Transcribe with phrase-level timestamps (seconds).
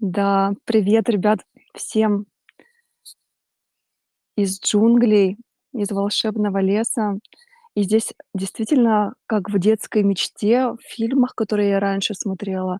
[0.00, 1.40] Да, привет, ребят,
[1.74, 2.26] всем
[4.36, 5.36] из джунглей,
[5.72, 7.18] из волшебного леса.
[7.74, 12.78] И здесь действительно, как в детской мечте, в фильмах, которые я раньше смотрела,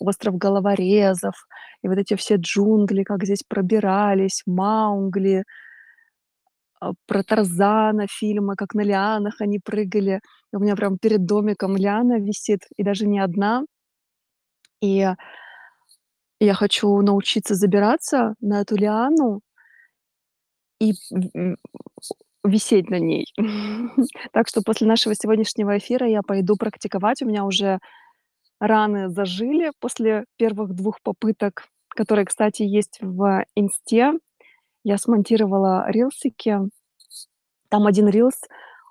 [0.00, 1.34] "Остров головорезов",
[1.82, 5.44] и вот эти все джунгли, как здесь пробирались, Маугли.
[6.80, 10.20] А, про Тарзана фильмы, как на лианах они прыгали.
[10.52, 13.64] У меня прям перед домиком лиана висит, и даже не одна.
[14.82, 15.06] И
[16.40, 19.40] я хочу научиться забираться на эту лиану
[20.80, 20.92] и
[22.44, 23.26] висеть на ней.
[24.32, 27.22] Так что после нашего сегодняшнего эфира я пойду практиковать.
[27.22, 27.78] У меня уже
[28.60, 34.14] раны зажили после первых двух попыток, которые, кстати, есть в "Инсте".
[34.84, 36.58] Я смонтировала рилсики.
[37.70, 38.40] Там один рилс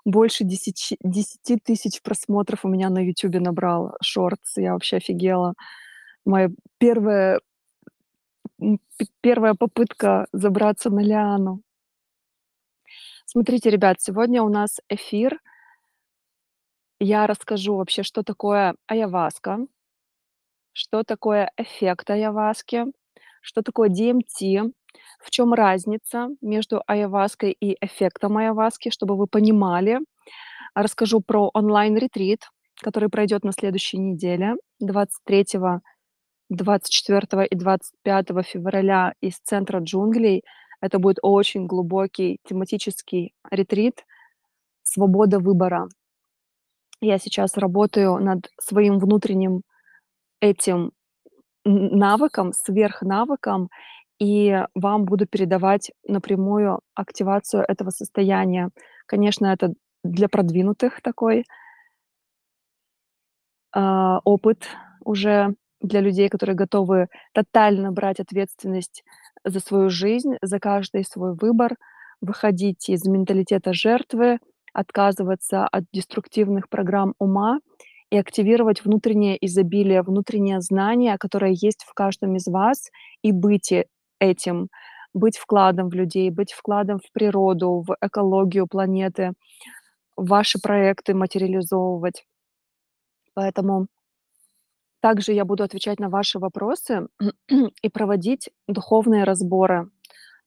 [0.04, 4.56] больше десячи десяти тысяч просмотров у меня на "Ютубе" набрал, шортс.
[4.58, 5.54] Я вообще офигела.
[6.26, 7.40] Моя первая
[9.20, 11.62] первая попытка забраться на лиану.
[13.28, 15.40] Смотрите, ребят, сегодня у нас эфир.
[17.00, 19.58] Я расскажу вообще, что такое айаваска,
[20.72, 22.84] что такое эффект айаваски,
[23.40, 24.72] что такое DMT,
[25.20, 29.98] в чём разница между айаваской и эффектом айаваски, чтобы вы понимали.
[30.74, 32.48] Расскажу про онлайн-ретрит,
[32.82, 35.44] который пройдёт на следующей неделе 23,
[36.50, 40.44] 24 и 25 февраля из центра джунглей.
[40.80, 44.04] Это будет очень глубокий тематический ретрит
[44.82, 45.88] "Свобода выбора".
[47.00, 49.62] Я сейчас работаю над своим внутренним
[50.40, 50.92] этим
[51.64, 53.70] навыком, сверхнавыком,
[54.20, 58.70] и вам буду передавать напрямую активацию этого состояния.
[59.06, 61.44] Конечно, это для продвинутых такой
[63.72, 64.66] а, опыт
[65.04, 65.54] уже
[65.84, 69.04] для людей, которые готовы тотально брать ответственность
[69.44, 71.76] за свою жизнь, за каждый свой выбор,
[72.20, 74.38] выходить из менталитета жертвы,
[74.72, 77.58] отказываться от деструктивных программ ума
[78.10, 82.90] и активировать внутреннее изобилие, внутреннее знание, которое есть в каждом из вас,
[83.22, 83.72] и быть
[84.18, 84.68] этим,
[85.12, 89.32] быть вкладом в людей, быть вкладом в природу, в экологию планеты,
[90.16, 92.24] ваши проекты материализовывать.
[93.34, 93.86] Поэтому
[95.04, 97.08] также я буду отвечать на ваши вопросы
[97.82, 99.90] и проводить духовные разборы.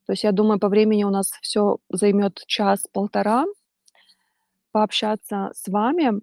[0.07, 3.45] То есть я думаю, по времени у нас всё займёт час-полтора
[4.71, 6.21] пообщаться с вами.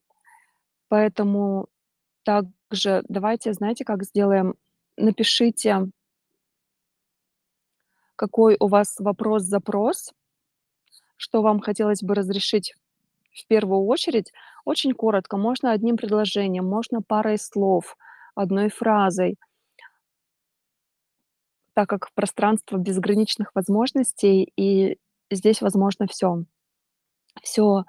[0.89, 1.69] Поэтому
[2.25, 4.56] также давайте, знаете, как сделаем?
[4.97, 5.91] Напишите
[8.17, 10.12] какой у вас вопрос-запрос,
[11.17, 12.75] что вам хотелось бы разрешить
[13.31, 14.33] в первую очередь.
[14.65, 17.97] Очень коротко, можно одним предложением, можно парой слов,
[18.34, 19.37] одной фразой.
[21.77, 24.97] Так как пространство безграничных возможностей, и
[25.31, 26.44] здесь возможно всё.
[27.43, 27.84] Всё,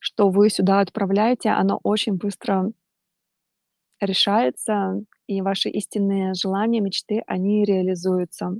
[0.00, 2.72] что вы сюда отправляете, оно очень быстро
[4.00, 8.58] решается, и ваши истинные желания, мечты, они реализуются.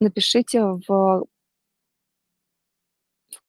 [0.00, 1.24] Напишите в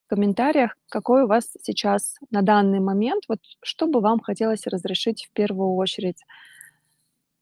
[0.09, 5.33] комментариях, какой у вас сейчас на данный момент, вот что бы вам хотелось разрешить в
[5.33, 6.23] первую очередь.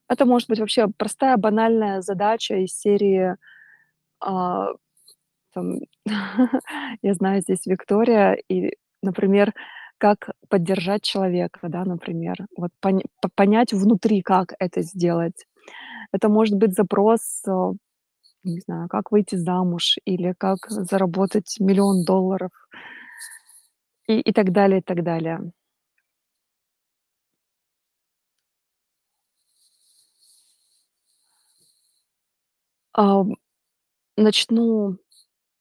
[0.09, 3.35] Это может быть вообще простая банальная задача из серии,
[4.19, 4.67] а,
[5.53, 5.79] там,
[7.01, 9.53] я знаю, здесь Виктория, и, например,
[9.97, 12.35] как поддержать человека, да, например.
[12.55, 15.45] Вот поня по понять внутри, как это сделать.
[16.11, 17.71] Это может быть запрос, э,
[18.47, 22.51] не знаю, как выйти замуж или как заработать 1 000 000 долларов.
[24.07, 25.51] И и так далее, и так далее.
[32.93, 33.35] Ам,
[34.17, 34.97] начну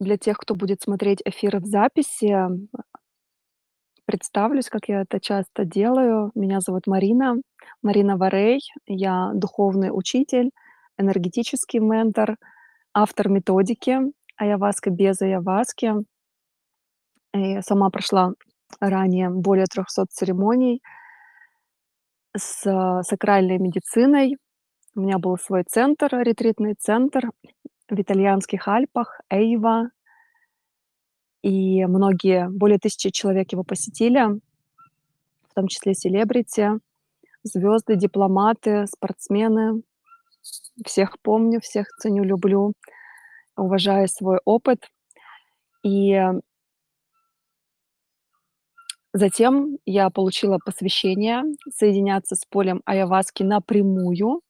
[0.00, 2.26] для тех, кто будет смотреть эфиры в записи.
[2.32, 2.50] А,
[4.04, 6.30] представлюсь, как я это часто делаю.
[6.34, 7.36] Меня зовут Марина,
[7.82, 8.60] Марина Варей.
[8.86, 10.50] Я духовный учитель,
[10.98, 12.36] энергетический ментор,
[13.02, 13.98] автор методики
[14.38, 15.92] "Айаваска без айаваски".
[17.34, 18.32] И сама прошла
[18.80, 20.80] ранее более 300 церемоний
[22.36, 24.36] с сакральной медициной.
[24.96, 27.30] У меня был свой центр, ретритный центр
[27.90, 29.90] в итальянских Альпах, Эйва.
[31.44, 34.20] И многие, более 1000 человек его посетили,
[35.50, 36.70] в том числе селебрити,
[37.44, 39.82] звёзды, дипломаты, спортсмены.
[40.84, 42.72] Всех помню, всех ценю, люблю,
[43.56, 44.88] уважаю свой опыт.
[45.84, 46.20] И
[49.12, 54.40] затем я получила посвящение соединяться с полем айаваски напрямую.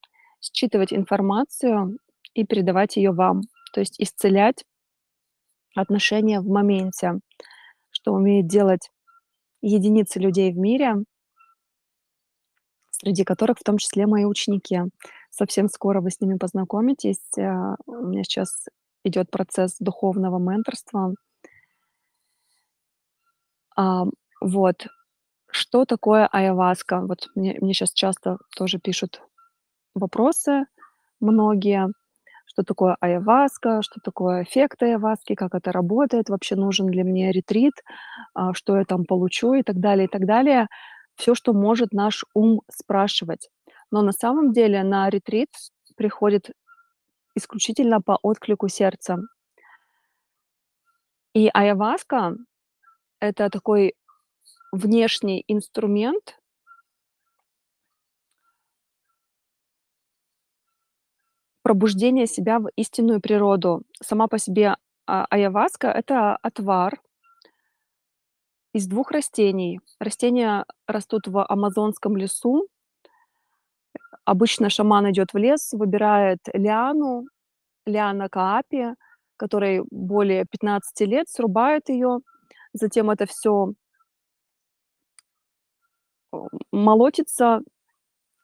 [0.40, 1.98] считывать информацию
[2.34, 3.42] и передавать её вам.
[3.72, 4.64] То есть исцелять
[5.74, 7.14] отношения в моменте,
[7.90, 8.90] что умеют делать
[9.62, 10.96] единицы людей в мире
[12.90, 14.80] среди которых в том числе мои ученики.
[15.38, 17.20] Совсем скоро вы с ними познакомитесь.
[17.38, 18.68] А, у меня сейчас
[19.04, 21.14] идёт процесс духовного менторства.
[23.76, 24.86] Ам, вот.
[25.52, 27.00] Что такое айаваска?
[27.02, 29.22] Вот мне мне щас часто тоже пишут
[29.94, 30.66] вопросы
[31.20, 31.88] многие:
[32.46, 37.74] что такое айаваска, что такое эффект айаваски, как это работает, вообще нужен ли мне ретрит,
[38.34, 40.68] а, что я там получу и так далее, и так далее.
[41.16, 43.50] Всё, что может наш ум спрашивать.
[43.92, 45.50] Но на самом деле на ретрит
[45.96, 46.50] приходит
[47.36, 49.18] исключительно по отклику сердца.
[51.34, 52.36] И айаваска-
[53.20, 53.94] это такой
[54.72, 56.38] внешний инструмент
[61.64, 63.82] пробуждения себя в истинную природу.
[64.02, 64.76] Сама по себе
[65.08, 67.00] а айаваска- это отвар
[68.74, 69.80] из 2 растений.
[70.00, 72.68] Растения растут в амазонском лесу.
[74.24, 77.26] Обычно шаман идёт в лес, выбирает лиану,
[77.86, 78.94] лиана каапи,
[79.38, 82.20] которой более 15 лет, срубает её.
[82.74, 83.74] Затем это всё
[86.32, 86.36] э,
[86.72, 87.60] молотится,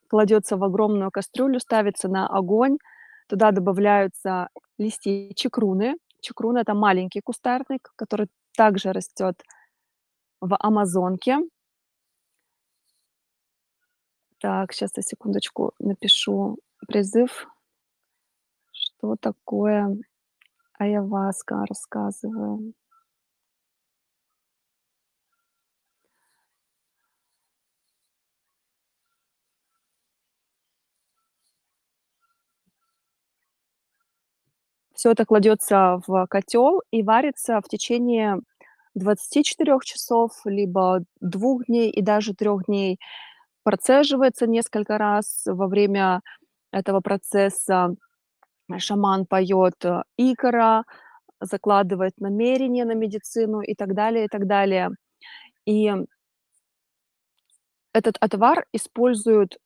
[0.08, 2.78] кладётся в огромную кастрюлю, ставится на огонь.
[3.28, 5.96] Туда добавляются листья чекруны.
[6.22, 9.36] Чекруна- это маленький кустарник, который также растёт
[10.42, 11.38] в Амазонке.
[14.42, 16.58] Так, щас я секундочку напишу
[16.88, 17.46] призыв.
[18.74, 19.98] Что такое
[20.78, 21.66] айаваска?
[21.68, 22.74] Рассказываю.
[34.94, 38.38] Всё это кладётся в котёл и варится в течение
[38.94, 42.98] 24 часов, либо 2 дней и даже 3 дней.
[43.66, 45.42] Процеживается несколько раз.
[45.46, 46.20] Во время
[46.72, 47.94] этого процесса
[48.78, 50.84] шаман поёт, э, икора,
[51.40, 54.90] закладывает намерение на медицину и так далее, и так далее.
[55.66, 55.90] И
[57.94, 59.58] этот отвар используют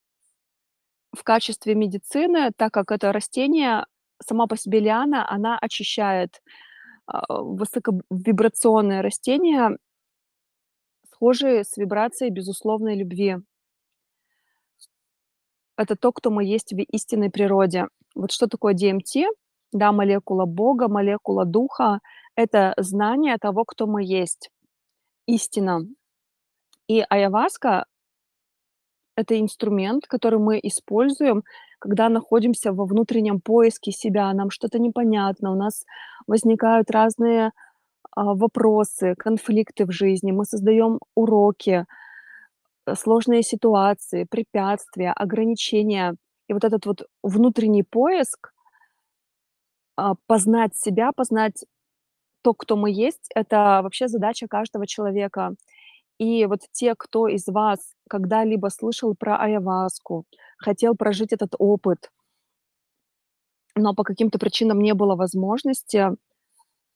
[1.13, 3.85] в качестве медицины, так как это растение,
[4.23, 6.41] сама по себе лиана, она очищает.
[7.07, 9.79] А, высоковибрационное растение,
[11.11, 13.37] схожие с вибрацией безусловной любви.
[15.79, 17.89] Это то, кто мы есть в истинной природе.
[18.15, 19.27] Вот что такое DMT?
[19.73, 22.01] Да, молекула Бога, молекула Духа-
[22.35, 24.51] это знание того, кто мы есть,
[25.27, 25.81] истина.
[26.89, 27.87] И айаваска-
[29.17, 31.43] это инструмент, который мы используем,
[31.79, 35.85] когда находимся во внутреннем поиске себя, нам что-то непонятно, у нас
[36.27, 37.53] возникают разные,
[38.17, 41.87] а, вопросы, конфликты в жизни, мы создаём уроки,
[42.95, 46.17] сложные ситуации, препятствия, ограничения.
[46.49, 48.53] И вот этот вот внутренний поиск
[49.97, 51.65] а, познать себя, познать
[52.43, 55.55] то, кто мы есть- это вообще задача каждого человека.
[56.19, 57.81] И вот те, кто из вас
[58.11, 60.25] когда-либо слышал про айаваску,
[60.59, 62.11] хотел прожить этот опыт
[63.75, 66.09] но по каким-то причинам не было возможности,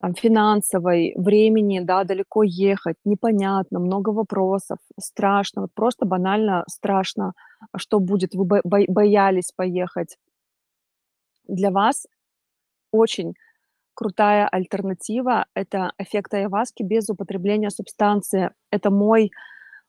[0.01, 7.33] там, финансовой, времени, да, далеко ехать, непонятно, много вопросов, страшно, вот просто банально страшно,
[7.77, 10.17] что будет, вы бо бо боялись поехать.
[11.49, 12.07] Для вас
[12.93, 13.35] очень
[13.95, 18.51] крутая альтернатива- это эффект айаваски без употребления субстанции.
[18.71, 19.31] Это мой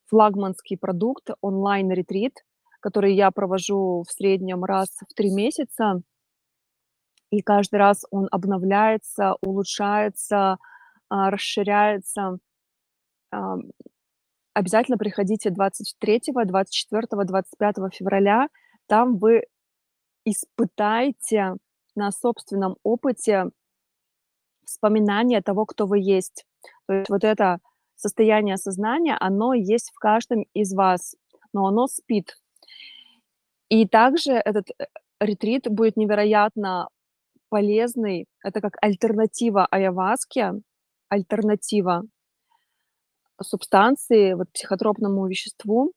[0.07, 2.33] флагманский продукт, онлайн-ретрит,
[2.81, 6.01] который я провожу в среднем раз в 3 месяца.
[7.31, 10.57] И каждый раз он обновляется, улучшается,
[11.09, 12.37] а, расширяется.
[14.53, 18.47] Обязательно приходите 23, 24, 25 февраля.
[18.87, 19.43] Там вы
[20.25, 21.55] испытаете
[21.95, 23.45] на собственном опыте
[24.65, 26.45] вспоминание того, кто вы есть.
[26.87, 27.59] То есть вот это
[27.95, 31.15] состояние сознания, оно есть в каждом из вас,
[31.53, 32.37] но оно спит.
[33.69, 34.85] И также этот, э,
[35.19, 36.89] ретрит будет невероятно
[37.51, 38.27] полезный.
[38.43, 40.53] Это как альтернатива айаваске,
[41.09, 42.03] альтернатива
[43.41, 45.93] субстанции, вот психотропному веществу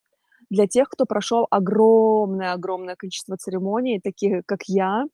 [0.50, 5.04] для тех, кто прошёл огромное огромное количество церемоний, таких как я.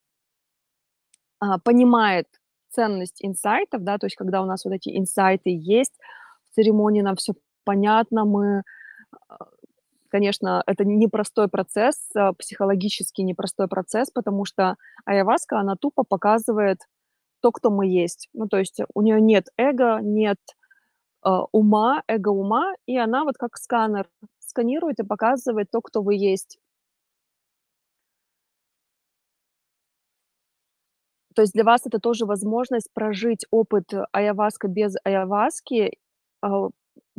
[1.40, 2.26] А, понимает
[2.68, 5.94] ценность инсайтов, да, то есть когда у нас вот эти инсайты есть,
[6.50, 7.32] в церемонии нам всё
[7.64, 8.62] понятно, мы,
[9.28, 9.46] а,
[10.12, 14.74] Конечно, это непростой процесс, а, психологически непростой процесс, потому что
[15.04, 16.78] айаваска, она тупо показывает
[17.42, 18.28] то, кто мы есть.
[18.34, 20.38] Ну, то есть у нее нет эго, нет,
[21.22, 24.08] а, ума, эго-ума, и она вот как сканер
[24.40, 26.58] сканирует и показывает то, кто вы есть.
[31.34, 35.92] То есть для вас это тоже возможность прожить опыт айаваска без айаваски,
[36.42, 36.68] а,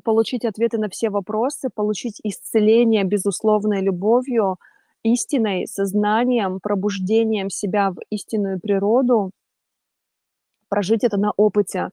[0.01, 4.57] получить ответы на все вопросы, получить исцеление безусловной любовью,
[5.03, 9.31] истиной, сознанием, пробуждением себя в истинную природу,
[10.69, 11.89] прожить это на опыте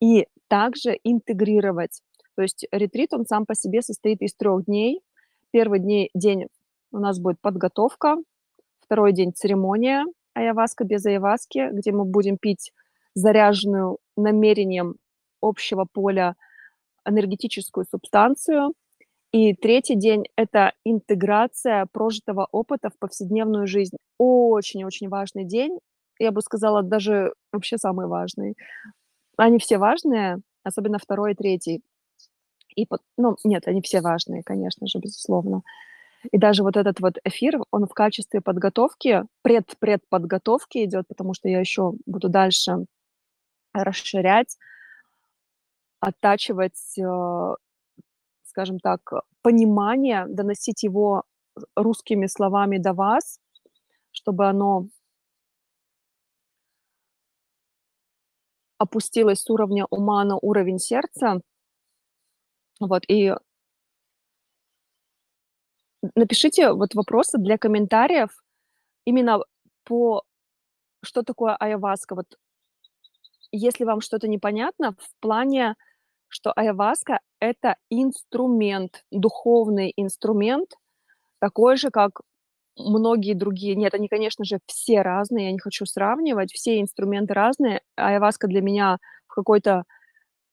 [0.00, 2.02] и также интегрировать.
[2.34, 5.00] То есть ретрит, он сам по себе состоит из трех дней.
[5.50, 6.46] Первый день, день
[6.92, 8.16] у нас будет подготовка,
[8.80, 10.04] второй день церемония
[10.34, 12.72] айаваска без айаваски, где мы будем пить
[13.14, 14.96] заряженную намерением
[15.40, 16.36] общего поля
[17.06, 18.74] энергетическую субстанцию.
[19.32, 23.96] И третий день– это интеграция прожитого опыта в повседневную жизнь.
[24.18, 25.78] Очень-очень важный день.
[26.18, 28.56] Я бы сказала, даже вообще самый важный.
[29.38, 31.80] Они все важные, особенно второй и третий.
[32.76, 35.62] И, ну, нет, они все важные, конечно же, безусловно.
[36.30, 41.58] И даже вот этот вот эфир, он в качестве подготовки, пред-предподготовки идет, потому что я
[41.58, 42.84] еще буду дальше
[43.72, 44.56] расширять
[46.02, 47.54] оттачивать, э,
[48.42, 49.00] скажем так,
[49.40, 51.22] понимание, доносить его
[51.76, 53.38] русскими словами до вас,
[54.10, 54.88] чтобы оно
[58.78, 61.40] опустилось с уровня ума на уровень сердца.
[62.80, 63.32] Вот, и
[66.16, 68.42] напишите вот вопросы для комментариев
[69.04, 69.38] именно
[69.84, 70.24] по
[71.04, 72.16] что такое айаваска.
[72.16, 72.26] Вот
[73.52, 75.76] если вам что-то непонятно в плане
[76.32, 80.70] что айаваска- это инструмент, духовный инструмент,
[81.40, 82.20] такой же, как
[82.78, 83.76] многие другие.
[83.76, 87.82] Нет, они, конечно же, все разные, я не хочу сравнивать, все инструменты разные.
[87.96, 88.98] Айаваска для меня
[89.28, 89.84] в какой-то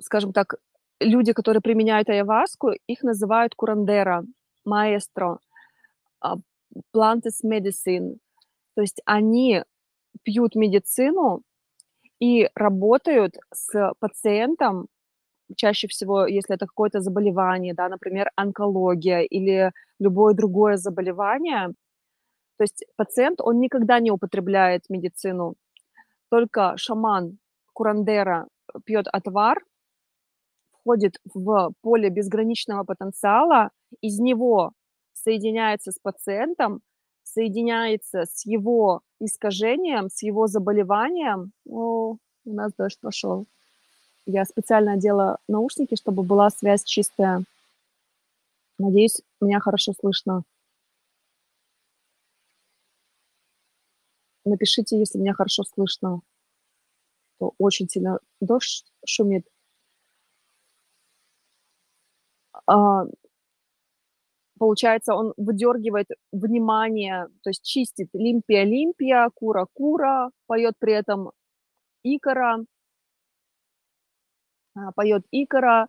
[0.00, 0.56] скажем так,
[1.00, 4.24] люди, которые применяют айаваску, их называют курандера,
[4.66, 5.38] маэстро,
[6.20, 6.36] а,
[6.94, 8.18] plantis medicine.
[8.76, 9.64] То есть они
[10.22, 11.42] пьют медицину
[12.20, 14.86] и работают с пациентом,
[15.56, 21.68] чаще всего, если это какое-то заболевание, да, например, онкология или любое другое заболевание.
[22.58, 25.54] То есть пациент, он никогда не употребляет медицину,
[26.30, 27.38] только шаман
[27.72, 28.46] Курандера
[28.84, 29.58] пьет отвар,
[30.72, 33.70] входит в поле безграничного потенциала,
[34.02, 34.72] из него
[35.14, 36.80] соединяется с пациентом,
[37.36, 41.52] соединяется с его искажением, с его заболеванием.
[41.68, 42.16] О,
[42.46, 43.44] у нас дождь пошел.
[44.24, 47.44] Я специально одела наушники, чтобы была связь чистая.
[48.78, 50.44] Надеюсь, меня хорошо слышно.
[54.46, 56.22] Напишите, если меня хорошо слышно.
[57.38, 59.46] То очень сильно дождь шумит.
[64.58, 71.32] Получается, он выдергивает внимание, то есть чистит limpia-limpia, cura-cura, поет при этом
[72.02, 72.64] икора,
[74.74, 75.88] а, поет икора,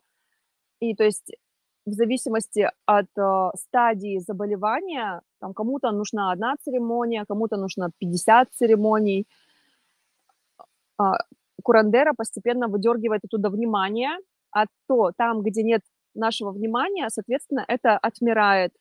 [0.81, 1.31] и то есть
[1.85, 9.25] в зависимости от э, стадии заболевания, там кому-то нужна одна церемония, кому-то нужно 50 церемоний,
[10.99, 11.03] э,
[11.63, 14.17] курандера постепенно выдергивает оттуда внимание,
[14.51, 15.81] а то там, где нет
[16.17, 18.73] нашего внимания, соответственно, это отмирает.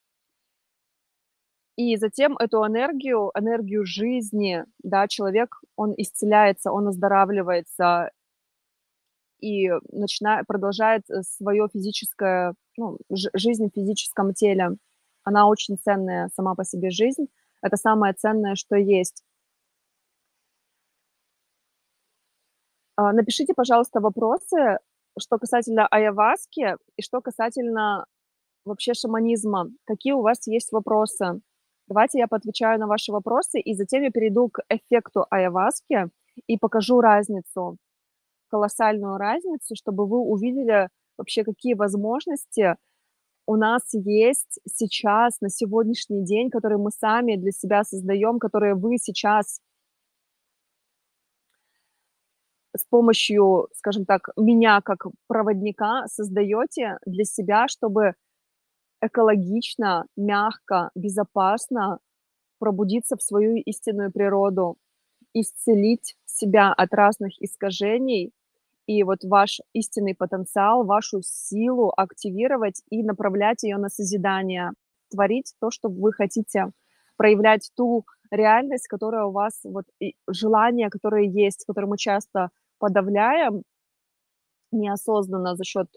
[1.76, 8.10] И затем эту энергию, энергию жизни, да, человек, он исцеляется, он оздоравливается.
[9.40, 14.76] и начина продолжает, э, свое физическое, ну, жи жизнь в физическом теле.
[15.24, 17.26] Она очень ценная сама по себе жизнь.
[17.62, 19.22] Это самое ценное, что есть.
[22.96, 24.78] А, напишите, пожалуйста, вопросы,
[25.20, 28.06] что касательно айаваски и что касательно
[28.64, 29.70] вообще шаманизма.
[29.84, 31.40] Какие у вас есть вопросы?
[31.88, 36.08] Давайте я поотвечаю на ваши вопросы, и затем я перейду к эффекту айаваски
[36.46, 37.76] и покажу разницу,
[38.48, 42.76] колоссальную разницу, чтобы вы увидели вообще, какие возможности
[43.46, 48.98] у нас есть сейчас, на сегодняшний день, которые мы сами для себя создаем, которые вы
[48.98, 49.60] сейчас
[52.76, 58.14] с помощью, скажем так, меня как проводника создаете для себя, чтобы
[59.00, 61.98] экологично, мягко, безопасно
[62.58, 64.76] пробудиться в свою истинную природу,
[65.34, 68.32] исцелить себя от разных искажений
[68.86, 74.72] и вот ваш истинный потенциал, вашу силу активировать и направлять ее на созидание,
[75.10, 76.70] творить то, что вы хотите,
[77.16, 79.84] проявлять ту реальность, которая у вас, вот
[80.28, 83.62] желания, которые есть, которые мы часто подавляем
[84.72, 85.88] неосознанно за счет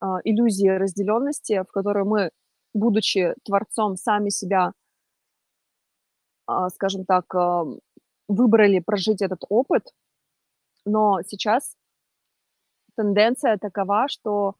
[0.00, 2.30] э, иллюзии разделенности, в которой мы,
[2.72, 4.72] будучи творцом, сами себя,
[6.48, 7.64] э, скажем так, э,
[8.28, 9.92] выбрали прожить этот опыт,
[10.84, 11.76] но сейчас
[12.96, 14.54] тенденция такова, что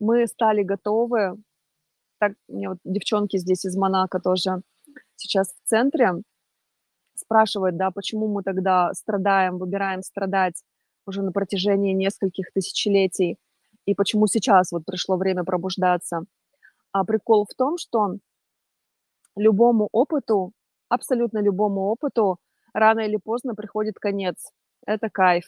[0.00, 1.36] мы стали готовы,
[2.18, 4.62] так, мне вот девчонки здесь из Монако тоже
[5.16, 6.22] сейчас в центре
[7.14, 10.62] спрашивают, да, почему мы тогда страдаем, выбираем страдать
[11.06, 13.38] уже на протяжении нескольких тысячелетий,
[13.86, 16.24] и почему сейчас вот пришло время пробуждаться.
[16.92, 18.16] А прикол в том, что
[19.36, 20.52] любому опыту,
[20.88, 22.38] абсолютно любому опыту,
[22.72, 24.50] рано или поздно приходит конец.
[24.86, 25.44] Это кайф.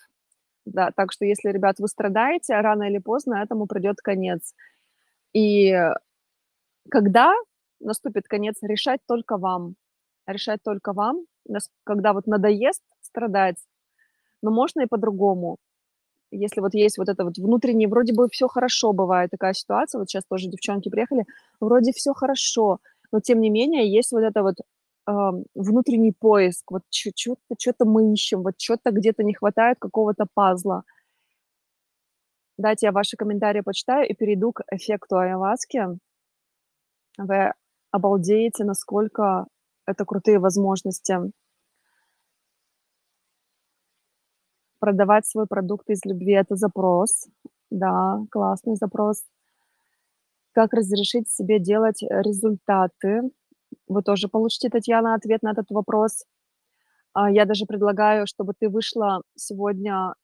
[0.65, 4.53] Да, так что если, ребят, вы страдаете, рано или поздно этому придет конец.
[5.33, 5.73] И
[6.91, 7.35] когда
[7.81, 9.77] наступит конец, решать только вам.
[10.27, 11.27] Решать только вам,
[11.85, 13.57] когда вот надоест страдать,
[14.47, 15.57] но можно и по-другому.
[16.31, 20.09] Если вот есть вот это вот внутреннее, вроде бы все хорошо бывает, такая ситуация, вот
[20.09, 21.25] сейчас тоже девчонки приехали,
[21.61, 22.79] вроде все хорошо,
[23.11, 28.13] но тем не менее есть вот это вот э, внутренний поиск, вот что-то что мы
[28.13, 30.85] ищем, вот что-то где-то не хватает какого-то пазла.
[32.57, 35.99] Дайте я ваши комментарии почитаю и перейду к эффекту айаваски.
[37.19, 37.53] Вы
[37.91, 39.47] обалдеете, насколько
[39.87, 41.19] это крутые возможности.
[44.87, 47.27] Продавать свой продукт из любви- это запрос.
[47.71, 49.25] Да, классный запрос.
[50.53, 53.23] Как разрешить себе делать результаты?
[53.89, 56.25] Вы тоже получите, Татьяна, ответ на этот вопрос.
[57.15, 60.15] А, я даже предлагаю, чтобы ты вышла сегодня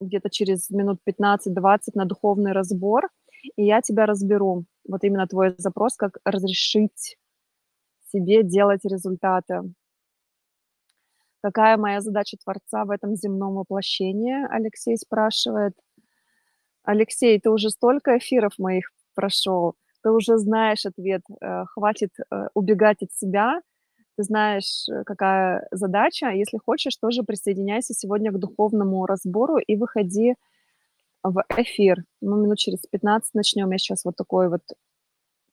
[0.00, 3.08] где-то через минут 15-20 на духовный разбор,
[3.56, 4.66] и я тебя разберу.
[4.88, 7.16] Вот именно твой запрос, как разрешить
[8.12, 9.62] себе делать результаты.
[11.46, 14.34] Какая моя задача Творца в этом земном воплощении?
[14.50, 15.74] Алексей спрашивает.
[16.82, 23.00] Алексей, ты уже столько эфиров моих прошел, ты уже знаешь ответ, э, хватит э, убегать
[23.02, 23.60] от себя,
[24.16, 26.30] ты знаешь, э, какая задача.
[26.30, 30.34] Если хочешь, тоже присоединяйся сегодня к духовному разбору и выходи
[31.22, 32.02] в эфир.
[32.20, 33.70] Мы минут через 15 начнем.
[33.70, 34.62] Я сейчас вот такой вот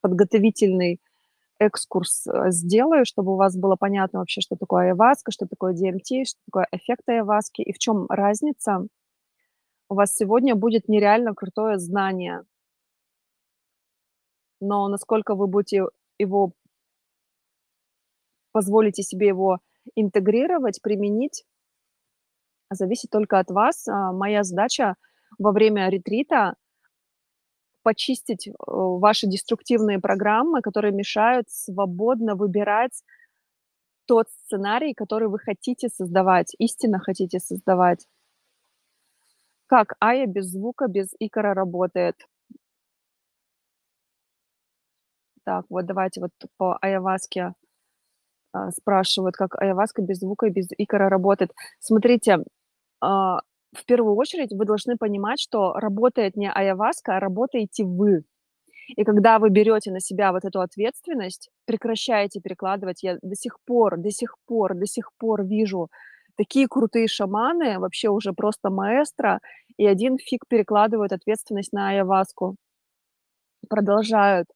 [0.01, 0.99] подготовительный
[1.65, 6.25] экскурс э, сделаю, чтобы у вас было понятно вообще, что такое айваска, что такое DMT,
[6.25, 8.87] что такое эффект айваски и в чем разница.
[9.89, 12.43] У вас сегодня будет нереально крутое знание.
[14.59, 15.85] Но насколько вы будете
[16.17, 16.53] его
[18.51, 19.59] позволите себе его
[19.95, 21.43] интегрировать, применить,
[22.69, 23.87] зависит только от вас.
[23.87, 24.95] А, моя задача
[25.37, 26.55] во время ретрита
[27.83, 33.03] почистить, э, ваши деструктивные программы, которые мешают свободно выбирать
[34.05, 38.07] тот сценарий, который вы хотите создавать, истинно хотите создавать.
[39.67, 42.15] Как Ая без звука, без икора работает?
[45.45, 47.53] Так, вот давайте вот по айаваске
[48.53, 51.51] а, спрашивают, как айаваска без звука и без икора работает.
[51.79, 52.39] Смотрите,
[53.01, 53.41] а,
[53.75, 58.23] в первую очередь вы должны понимать, что работает не айаваска, а работаете вы.
[58.95, 63.03] И когда вы берете на себя вот эту ответственность, прекращаете перекладывать.
[63.03, 65.89] Я до сих пор, до сих пор, до сих пор вижу
[66.37, 69.39] такие крутые шаманы, вообще уже просто маэстро,
[69.77, 72.55] и один фиг перекладывают ответственность на айаваску.
[73.69, 74.47] Продолжают.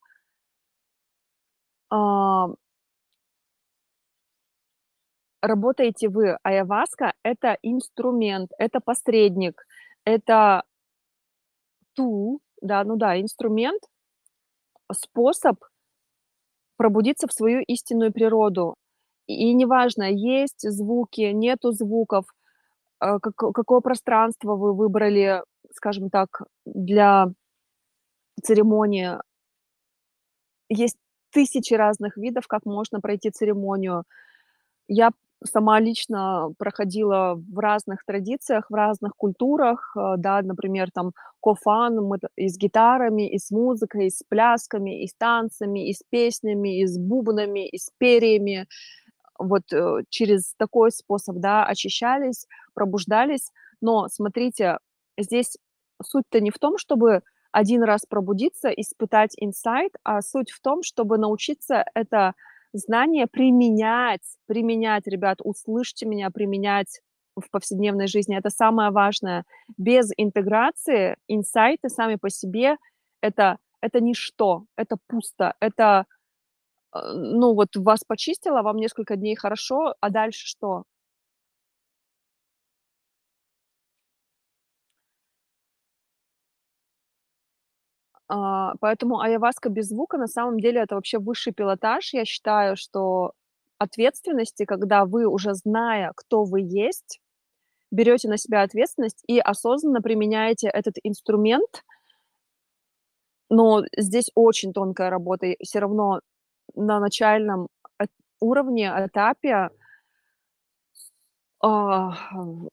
[5.47, 6.37] Работаете вы.
[6.43, 9.65] Айаваска- это инструмент, это посредник,
[10.03, 10.63] это
[11.97, 13.81] tool, да, ну да, инструмент,
[14.91, 15.63] способ
[16.77, 18.75] пробудиться в свою истинную природу.
[19.25, 22.25] И неважно, есть звуки, нету звуков,
[23.01, 27.27] э, како какое пространство вы выбрали, скажем так, для
[28.43, 29.17] церемонии.
[30.69, 30.97] Есть
[31.31, 34.03] тысячи разных видов, как можно пройти церемонию.
[34.87, 35.11] Я
[35.43, 42.17] сама лично проходила в разных традициях, в разных культурах, э, да, например, там кофан, мы
[42.35, 46.81] и с гитарами, и с музыкой, и с плясками, и с танцами, и с песнями,
[46.81, 48.67] и с бубнами, и с перьями.
[49.39, 53.51] Вот, э, через такой способ, да, очищались, пробуждались.
[53.81, 54.79] Но смотрите,
[55.17, 55.57] здесь
[56.03, 57.21] суть-то не в том, чтобы
[57.51, 62.33] один раз пробудиться, испытать инсайт, а суть в том, чтобы научиться это
[62.73, 64.21] знание применять.
[64.47, 67.01] Применять, ребят, услышьте меня, применять
[67.35, 68.37] в повседневной жизни.
[68.37, 69.43] Это самое важное.
[69.77, 72.77] Без интеграции инсайты сами по себе-
[73.21, 76.05] это это ничто, это пусто, это,
[76.95, 80.83] э, ну, вот вас почистило, вам несколько дней хорошо, а дальше что?
[88.29, 92.13] А, поэтому айаваска без звука на самом деле это вообще высший пилотаж.
[92.13, 93.31] Я считаю, что
[93.77, 97.19] ответственности, когда вы, уже зная, кто вы есть,
[97.91, 101.83] берете на себя ответственность и осознанно применяете этот инструмент.
[103.51, 105.45] Но здесь очень тонкая работа.
[105.47, 106.21] И всё равно
[106.75, 107.67] на начальном
[107.99, 108.09] эт
[108.41, 109.69] уровне, этапе
[111.61, 112.11] а,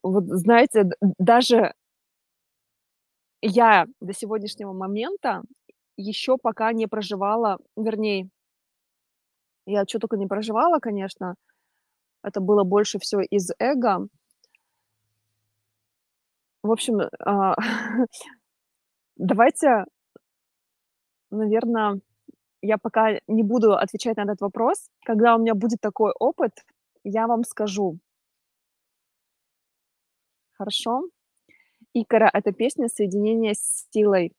[0.02, 1.72] вот знаете, даже
[3.46, 5.42] я до сегодняшнего момента
[5.96, 8.30] еще пока не проживала, вернее
[9.66, 11.36] я чё тока не проживала, конечно,
[12.24, 14.08] это было больше всё из эго.
[16.64, 17.54] В общем, а,
[19.16, 19.84] давайте
[21.32, 22.00] наверно,
[22.62, 24.88] я пока не буду отвечать на этот вопрос.
[25.04, 26.52] Когда у меня будет такой опыт,
[27.04, 27.98] я вам скажу.
[30.58, 31.08] Хорошо?
[31.94, 34.32] "Икара"- это песня соединения с силой.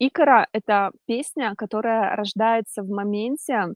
[0.00, 3.74] "Икара"- это песня, которая рождается в моменте,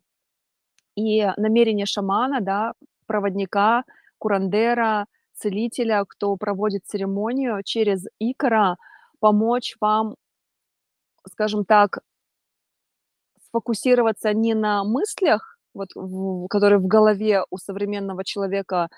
[0.97, 2.75] и намерение шамана, да,
[3.07, 3.85] проводника,
[4.19, 8.77] курандера, целителя, кто проводит церемонию, через "Икара"
[9.21, 10.17] помочь вам,
[11.33, 12.01] скажем так
[13.53, 18.89] сфокусироваться не на мыслях, вот в которые в голове у современного человека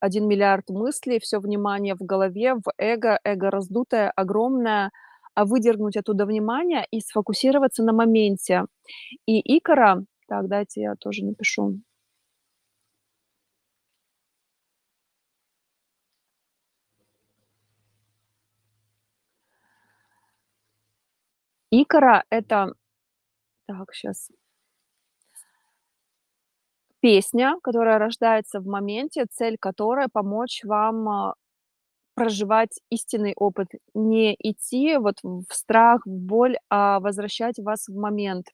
[0.00, 4.90] 1 000 000 000 мыслей, всё внимание в голове, в эго, эго раздутое, огромное,
[5.34, 8.64] а выдернуть оттуда внимание и сфокусироваться на моменте.
[9.26, 11.80] И "Икара" так, дайте я тоже напишу.
[21.72, 22.72] "Икара"- это
[23.66, 24.30] так, щас
[27.00, 31.34] песня, которая рождается в моменте, цель которой- помочь вам, а,
[32.14, 33.68] проживать истинный опыт.
[33.94, 38.46] Не идти вот в страх, в боль, а возвращать вас в момент.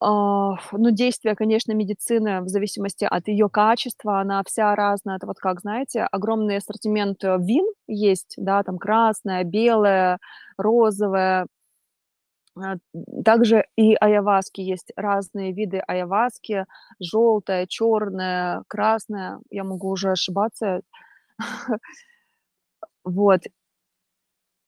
[0.00, 5.16] А, ну, действие, конечно, медицины в зависимости от её качества, она вся разная.
[5.16, 10.18] Это вот как, знаете, огромный ассортимент, э, вин есть, да, там красное, белое,
[10.58, 11.46] розовое.
[12.56, 12.76] А,
[13.24, 16.66] также и айаваски есть разные виды айаваски:
[17.00, 19.40] жёлтая, чёрная, красная.
[19.50, 20.82] Я могу уже ошибаться.
[23.04, 23.42] Вот.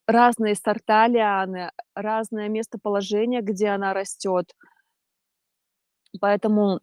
[0.08, 4.52] Разные сорта лианы, разное местоположение, где она растёт.
[6.20, 6.80] Поэтому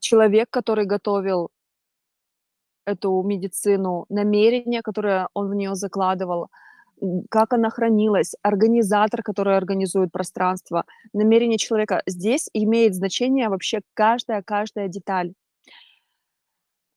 [0.00, 1.50] человек, который готовил
[2.86, 6.48] эту медицину, намерение, которое он в неё закладывал,
[7.30, 12.02] как она хранилась, организатор, который организует пространство, намерение человека.
[12.06, 15.32] Здесь имеет значение вообще каждая каждая деталь.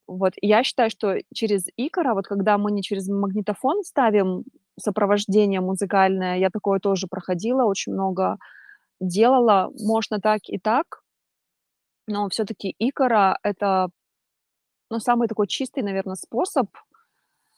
[0.08, 0.34] Вот.
[0.42, 4.44] Я считаю, что через "Икара", вот когда мы не через магнитофон ставим
[4.80, 8.38] сопровождение музыкальное, я такое тоже проходила, очень много
[9.02, 11.02] делала, можно так и так.
[12.08, 13.90] Но всё-таки "Икара"- это,
[14.92, 16.68] ну, самый такой чистый, наверно, способ,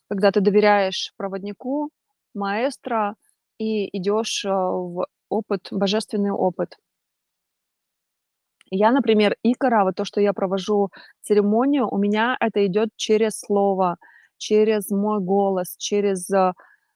[0.09, 1.91] когда ты доверяешь проводнику,
[2.35, 3.15] маэстро
[3.59, 6.77] и идёшь, а, в опыт, божественный опыт.
[8.71, 10.89] Я, например, "Икара", вот то, что я провожу
[11.21, 13.97] церемонию, у меня это идёт через слово,
[14.37, 16.53] через мой голос, через, а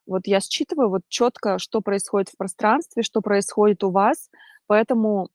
[0.08, 4.30] вот я считываю вот чётко, что происходит в пространстве, что происходит у вас.
[4.68, 5.30] Поэтому,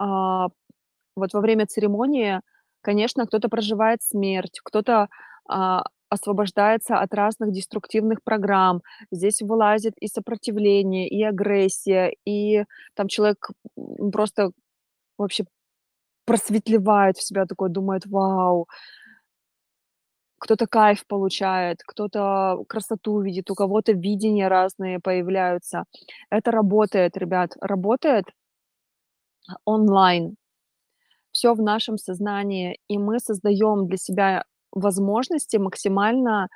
[0.00, 0.48] а,
[1.16, 2.40] вот во время церемонии,
[2.82, 5.08] конечно, кто-то проживает смерть, кто-то,
[5.48, 8.82] а, освобождается от разных деструктивных программ.
[9.12, 12.64] Здесь вылазит и сопротивление, и агрессия, и
[12.96, 13.50] там человек,
[14.12, 14.50] просто
[15.18, 15.44] вообще
[16.26, 18.66] просветлевает в себя, такой думает: "Вау!"
[20.42, 25.84] Кто-то кайф получает, кто-то красоту видит, у кого-то видения разные появляются.
[26.30, 28.24] Это работает, ребят, работает
[29.66, 30.36] онлайн.
[31.32, 36.48] Всё в нашем сознании, и мы создаём для себя возможности максимально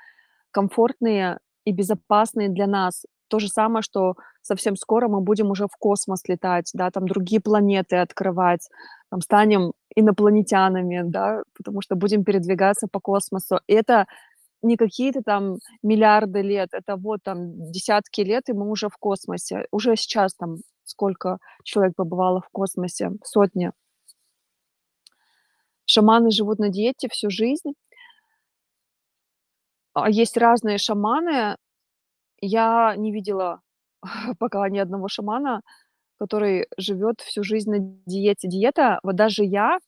[0.50, 3.04] комфортные и безопасные для нас.
[3.28, 7.40] То же самое, что совсем скоро мы будем уже в космос летать, да, там другие
[7.40, 8.68] планеты открывать,
[9.10, 13.60] там станем инопланетянами, да, потому что будем передвигаться по космосу.
[13.66, 14.06] И это
[14.62, 19.66] не какие-то там миллиарды лет, это вот там десятки лет, и мы уже в космосе.
[19.70, 23.12] Уже сейчас там сколько человек побывало в космосе?
[23.24, 23.72] Сотни.
[25.86, 27.74] Шаманы живут на диете всю жизнь.
[29.96, 31.56] А есть разные шаманы.
[32.40, 33.60] Я не видела
[34.38, 35.62] пока ни одного шамана,
[36.18, 38.48] который живёт всю жизнь на диете.
[38.48, 39.78] Диета, вот даже я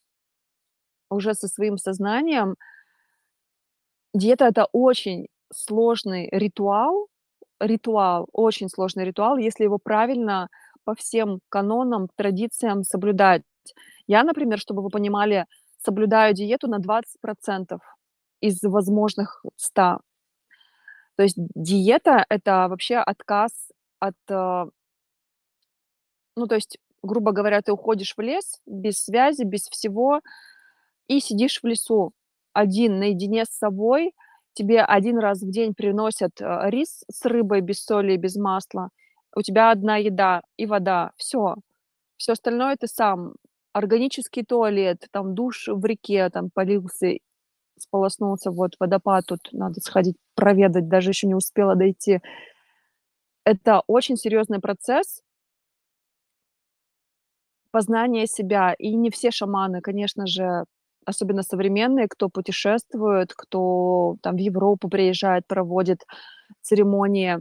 [1.11, 2.57] уже со своим сознанием
[4.15, 7.09] Диета- это очень сложный ритуал.
[7.61, 10.49] Ритуал, очень сложный ритуал, если его правильно
[10.85, 13.43] по всем канонам, традициям соблюдать.
[14.07, 15.47] Я, например, чтобы вы понимали,
[15.85, 17.81] соблюдаю диету на 20 %
[18.49, 20.01] из возможных 100.
[21.19, 23.53] То есть диета- это вообще отказ
[24.01, 24.67] от, э
[26.37, 30.21] Ну, то есть, грубо говоря, ты уходишь в лес без связи, без всего
[31.09, 32.13] и сидишь в лесу
[32.55, 34.13] один, наедине с собой.
[34.55, 38.91] Тебе 1 раз в день приносят, э, рис с рыбой без соли без масла.
[39.37, 41.13] У тебя одна еда и вода.
[41.17, 41.57] Всё.
[42.19, 43.35] Всё остальное ты сам.
[43.75, 47.19] Органический туалет, там душ в реке, там полился,
[47.79, 52.21] сполоснулся, вот водопад тут надо сходить проведать, даже ещё не успела дойти.
[53.47, 55.21] Это очень серьёзный процесс
[57.75, 58.75] познания себя.
[58.79, 60.65] И не все шаманы, конечно же,
[61.05, 66.01] особенно современные, кто путешествует, кто там в Европу приезжает, проводит
[66.63, 67.41] церемонии.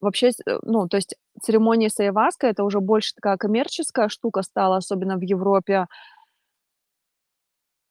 [0.00, 5.16] Вообще, э, ну, то есть церемонии с это уже больше такая коммерческая штука стала, особенно
[5.18, 5.86] в Европе.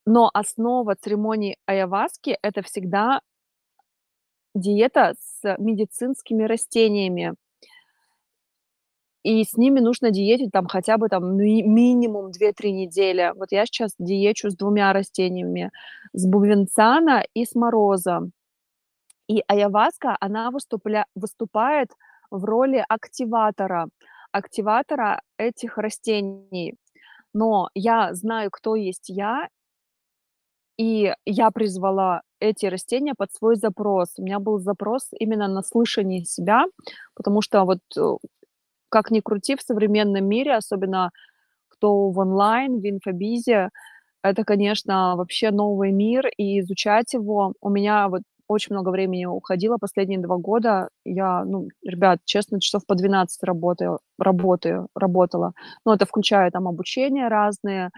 [0.07, 3.21] Но основа церемонии аяhuаски- это всегда
[4.55, 7.33] диета с медицинскими растениями.
[9.25, 13.31] И с ними нужно диетить там хотя бы там ми минимум 2-3 недели.
[13.35, 15.71] Вот я сейчас диечу с 2 растениями:
[16.13, 18.29] с бувенцана и с мороза.
[19.29, 21.89] И аяhuаска, она выступля выступает
[22.31, 23.87] в роли активатора,
[24.33, 26.75] активатора этих растений.
[27.33, 29.49] Но я знаю, кто есть я
[30.77, 34.09] и я призвала эти растения под свой запрос.
[34.17, 36.65] У меня был запрос именно на слышание себя,
[37.15, 38.01] потому что вот, э,
[38.89, 41.11] как ни крути, в современном мире, особенно
[41.69, 43.69] кто в онлайн, в инфобизе,
[44.23, 49.77] это, конечно, вообще новый мир, и изучать его у меня вот очень много времени уходило
[49.79, 50.89] последние 2 года.
[51.05, 55.53] Я, ну, ребят, честно, часов по 12 работаю работаю работала.
[55.85, 57.91] Ну, это включая там обучения разные,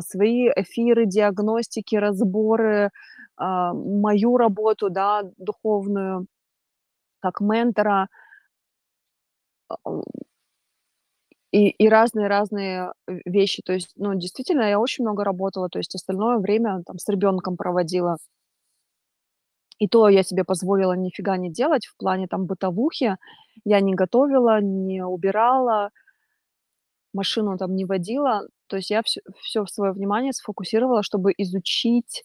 [0.00, 2.90] свои эфиры, диагностики, разборы,
[3.36, 6.26] а, мою работу, да, духовную
[7.20, 8.08] как ментора.
[9.68, 9.76] А,
[11.52, 12.92] И и разные-разные
[13.24, 13.62] вещи.
[13.64, 17.56] То есть, ну, действительно, я очень много работала, то есть остальное время там с ребёнком
[17.56, 18.16] проводила.
[19.80, 23.16] И то я себе позволила ни фига не делать в плане там бытовухи.
[23.64, 25.90] Я не готовила, не убирала
[27.14, 28.46] машину там не водила.
[28.70, 32.24] То есть я всё всё своё внимание сфокусировала, чтобы изучить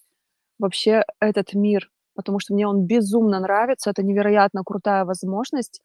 [0.59, 3.91] вообще этот мир, потому что мне он безумно нравится.
[3.91, 5.81] Это невероятно крутая возможность,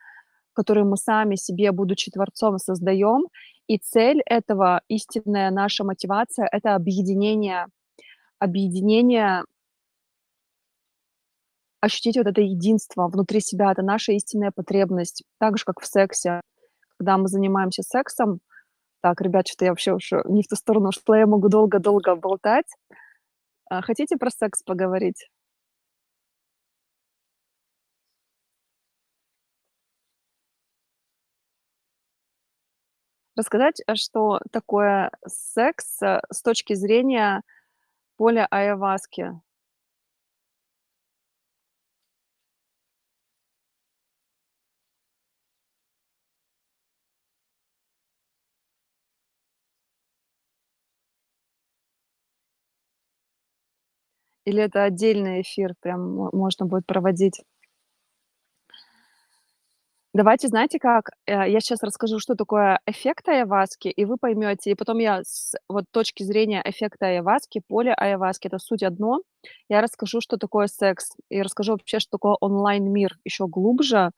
[0.54, 3.28] которую мы сами себе, будучи творцом, создаём.
[3.68, 7.66] И цель этого, истинная наша мотивация- это объединение
[8.40, 9.44] объединение
[11.82, 13.72] ощутить вот это единство внутри себя.
[13.72, 15.22] Это наша истинная потребность.
[15.38, 16.40] Так же, как в сексе.
[16.98, 18.40] Когда мы занимаемся сексом
[19.04, 22.66] Так, ребят, чё-то я вообще уже не в ту сторону ушла, я могу долго-долго болтать.
[23.70, 25.28] А, хотите про секс поговорить?
[33.36, 37.42] Рассказать, а, что такое секс, э, с точки зрения
[38.16, 39.40] поля аяhuаски?
[54.50, 57.42] Или это отдельный эфир, прям мо можно будет проводить?
[60.14, 64.72] Давайте, знаете как, э, я сейчас расскажу, что такое эффект айаваски, и вы поймете.
[64.72, 69.20] И потом я с вот точки зрения эффекта айаваски, поля айаваски- это суть одно.
[69.68, 74.10] Я расскажу, что такое секс, и расскажу вообще, что такое онлайн-мир еще глубже,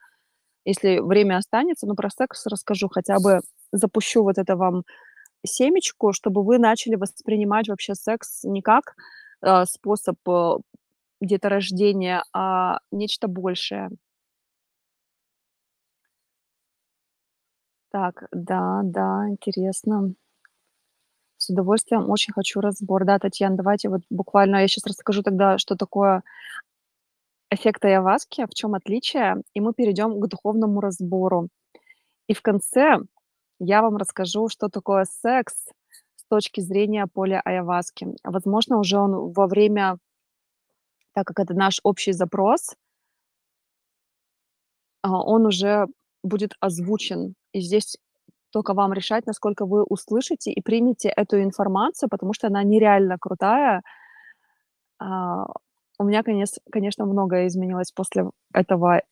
[0.64, 1.86] если время останется.
[1.86, 3.40] Но про секс расскажу, хотя бы
[3.72, 4.84] запущу вот это вам
[5.46, 8.94] семечко, чтобы вы начали воспринимать вообще секс не как,
[9.42, 10.56] э, способ, э,
[11.20, 13.90] деторождения, а нечто большее.
[17.90, 20.14] Так, да, да, интересно.
[21.36, 23.04] С удовольствием, очень хочу разбор.
[23.04, 26.22] Да, Татьяна, давайте вот буквально я сейчас расскажу тогда, что такое
[27.50, 31.48] эффект айаваски, в чем отличие, и мы перейдем к духовному разбору.
[32.28, 32.98] И в конце
[33.58, 35.66] я вам расскажу, что такое секс
[36.32, 38.06] точки зрения поля айаваски.
[38.24, 39.98] Возможно, уже он во время
[41.14, 42.74] так как это наш общий запрос
[45.02, 45.86] а, он уже
[46.22, 47.34] будет озвучен.
[47.52, 47.98] И здесь
[48.50, 53.82] только вам решать, насколько вы услышите и примете эту информацию, потому что она нереально крутая.
[54.98, 55.44] А,
[55.98, 59.02] у меня, конечно, многое изменилось после этого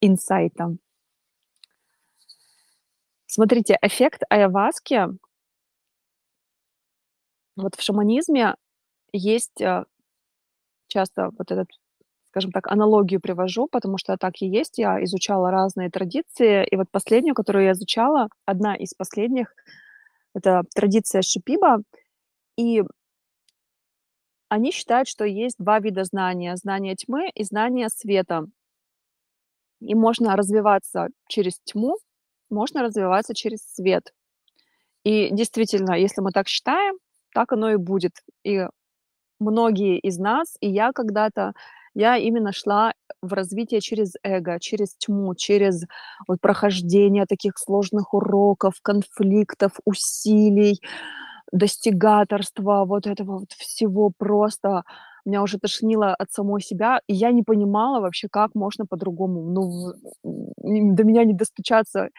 [0.00, 0.76] инсайта.
[3.26, 5.08] Смотрите, эффект айаваски
[7.56, 8.54] вот в шаманизме
[9.12, 9.84] есть, э,
[10.88, 11.68] часто вот этот,
[12.30, 14.78] скажем так, аналогию привожу, потому что так и есть.
[14.78, 19.54] Я изучала разные традиции, и вот последнюю, которую я изучала, одна из последних-
[20.34, 21.82] это традиция Шипиба.
[22.58, 22.82] И
[24.50, 28.46] они считают, что есть 2 вида знания: знание тьмы и знание света.
[29.80, 31.96] И можно развиваться через тьму,
[32.50, 34.12] можно развиваться через свет.
[35.04, 36.96] И действительно, если мы так считаем,
[37.36, 38.12] так оно и будет.
[38.44, 38.66] И
[39.40, 41.52] многие из нас, и я когда-то,
[41.94, 45.84] я именно шла в развитие через эго, через тьму, через
[46.28, 50.80] вот прохождение таких сложных уроков, конфликтов, усилий,
[51.52, 54.84] достигаторства, вот этого вот всего просто.
[55.26, 59.42] Меня уже тошнило от самой себя, и я не понимала вообще, как можно по-другому.
[59.42, 59.92] Ну,
[60.94, 62.10] до меня не достучаться.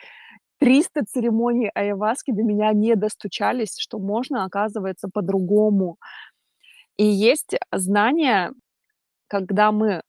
[0.59, 5.97] 300 церемоний айаваски до меня не достучались, что можно, оказывается, по-другому.
[6.97, 8.51] И есть знание,
[9.27, 10.01] когда мы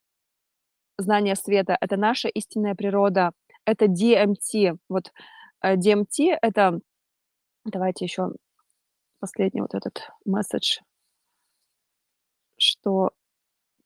[0.99, 3.31] знание света- это наша истинная природа,
[3.65, 4.77] это DMT.
[4.89, 5.13] Вот,
[5.63, 6.81] э, DMT- это
[7.65, 8.33] давайте еще
[9.21, 10.79] последний вот этот месседж.
[12.59, 13.11] Что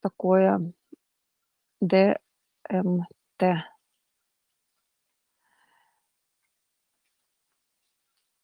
[0.03, 0.72] такое
[1.81, 3.72] ДМТ?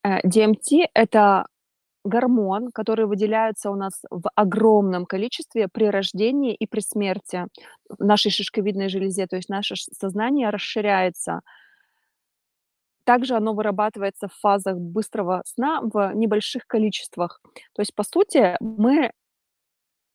[0.05, 1.47] Э, DMT- это
[2.05, 7.47] гормон, который выделяется у нас в огромном количестве при рождении и при смерти
[7.89, 11.43] в нашей шишковидной железе, то есть наше сознание расширяется.
[13.05, 17.41] Также оно вырабатывается в фазах быстрого сна в небольших количествах.
[17.75, 19.13] То есть, по сути, мы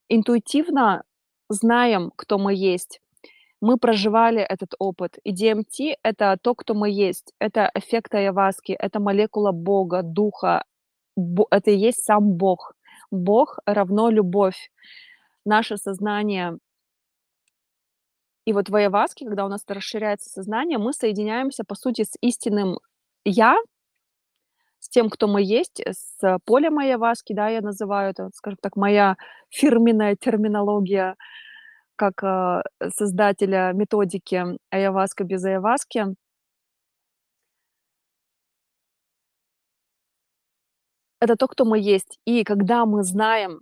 [0.10, 1.04] интуитивно
[1.50, 3.00] знаем, кто мы есть.
[3.64, 5.18] Мы проживали этот опыт.
[5.24, 7.32] И DMT- это то, кто мы есть.
[7.40, 10.66] Это эффект айаваски, это молекула Бога, Духа.
[11.52, 12.74] Это и есть сам Бог.
[13.12, 14.70] Бог равно любовь.
[15.46, 16.58] Наше сознание
[18.48, 22.80] И вот в айаваске, когда у нас расширяется сознание, мы соединяемся, по сути, с истинным
[23.26, 23.56] "я",
[24.80, 29.16] с тем, кто мы есть, с полем айаваски, да, я называю это, скажем так, моя
[29.50, 31.16] фирменная терминология
[31.96, 32.62] как, э,
[32.96, 36.16] создателя методики "Айаваска без айаваски".
[41.22, 42.20] Это то, кто мы есть.
[42.26, 43.62] И когда мы знаем,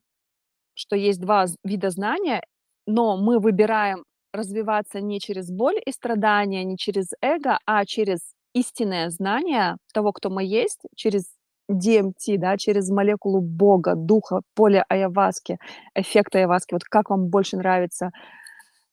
[0.76, 2.44] что есть 2 з вида знания,
[2.88, 8.20] но мы выбираем развиваться не через боль и страдания, не через эго, а через
[8.54, 11.26] истинное знание того, кто мы есть, через
[11.72, 15.58] DMT, да, через молекулу Бога, Духа, поле айаваски,
[15.96, 16.74] эффект айаваски.
[16.74, 18.12] Вот как вам больше нравится?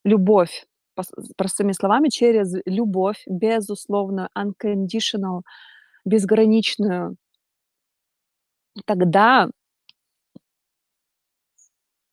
[0.05, 0.65] Любовь,
[1.37, 5.41] простыми словами, через любовь, безусловно, unconditional,
[6.05, 7.15] безграничную.
[8.85, 9.49] Тогда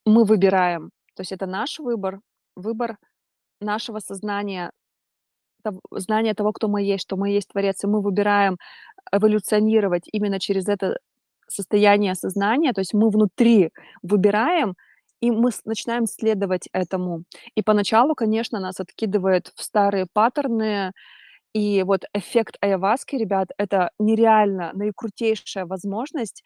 [0.04, 0.90] мы выбираем.
[1.14, 2.20] То есть это наш выбор,
[2.54, 2.96] выбор
[3.60, 4.70] нашего сознания,
[5.66, 7.84] тов знания того, кто мы есть, что мы есть Творец.
[7.84, 8.58] И мы выбираем
[9.12, 10.98] эволюционировать именно через это
[11.48, 12.72] состояние сознания.
[12.72, 13.70] То есть мы внутри
[14.02, 14.74] выбираем,
[15.20, 17.24] и мы начинаем следовать этому.
[17.54, 20.92] И поначалу, конечно, нас откидывает в старые паттерны.
[21.54, 26.42] И вот эффект айаваски, ребят, это нереально наикрутейшая возможность,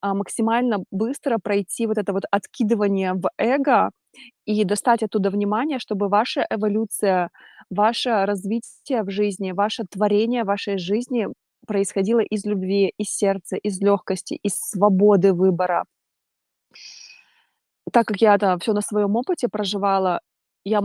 [0.00, 3.90] а, максимально быстро пройти вот это вот откидывание в эго
[4.46, 7.30] и достать оттуда внимание, чтобы ваша эволюция,
[7.70, 11.28] ваше развитие в жизни, ваше творение вашей жизни
[11.66, 15.84] происходило из любви, из сердца, из легкости, из свободы выбора.
[17.92, 20.20] Так как я это всё на своем опыте проживала,
[20.64, 20.80] я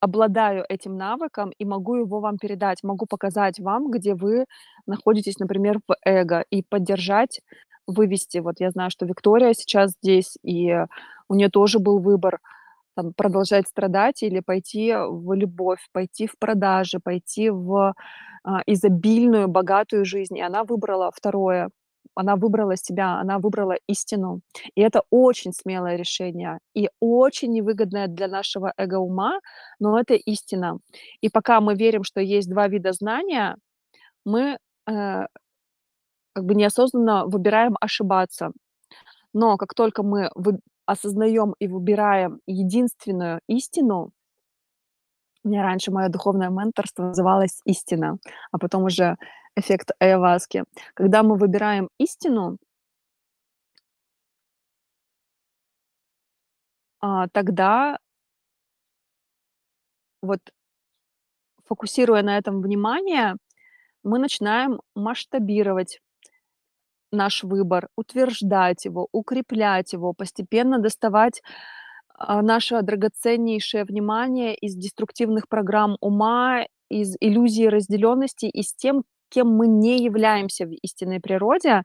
[0.00, 4.44] обладаю этим навыком и могу его вам передать, могу показать вам, где вы
[4.86, 7.40] находитесь, например, в эго, и поддержать,
[7.86, 8.38] вывести.
[8.38, 10.74] Вот я знаю, что Виктория сейчас здесь, и
[11.28, 12.40] у неё тоже был выбор,
[12.96, 17.94] там, продолжать страдать или пойти в любовь, пойти в продажи, пойти в,
[18.44, 20.38] а, изобильную, богатую жизнь.
[20.38, 21.70] И она выбрала второе.
[22.16, 24.40] Она выбрала себя, она выбрала истину.
[24.76, 29.40] И это очень смелое решение и очень невыгодное для нашего эго-ума,
[29.80, 30.78] но это истина.
[31.22, 33.56] И пока мы верим, что есть 2 вида знания,
[34.26, 34.58] мы,
[34.88, 35.26] э,
[36.36, 38.52] как бы неосознанно выбираем ошибаться.
[39.34, 40.30] Но как только мы
[40.86, 44.12] осознаем и выбираем единственную истину
[45.44, 48.18] У меня раньше моё духовное менторство называлось "Истина",
[48.52, 49.16] а потом уже
[49.56, 50.64] эффект айаваски.
[50.94, 52.58] Когда мы выбираем истину
[57.00, 57.98] а, тогда
[60.22, 60.50] вот
[61.64, 63.36] фокусируя на этом внимание,
[64.04, 66.00] мы начинаем масштабировать
[67.12, 71.42] наш выбор, утверждать его, укреплять его, постепенно доставать,
[72.18, 79.48] а, наше драгоценнейшее внимание из деструктивных программ ума, из иллюзии разделённости и с тем, кем
[79.48, 81.82] мы не являемся в истинной природе.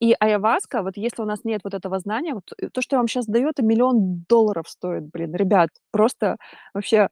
[0.00, 3.00] И айаваска, вот если у нас нет вот этого знания, вот, э, то, что я
[3.00, 5.70] вам щас даю, это миллион долларов стоит, блин, ребят.
[5.92, 6.36] Просто
[6.74, 7.08] вообще,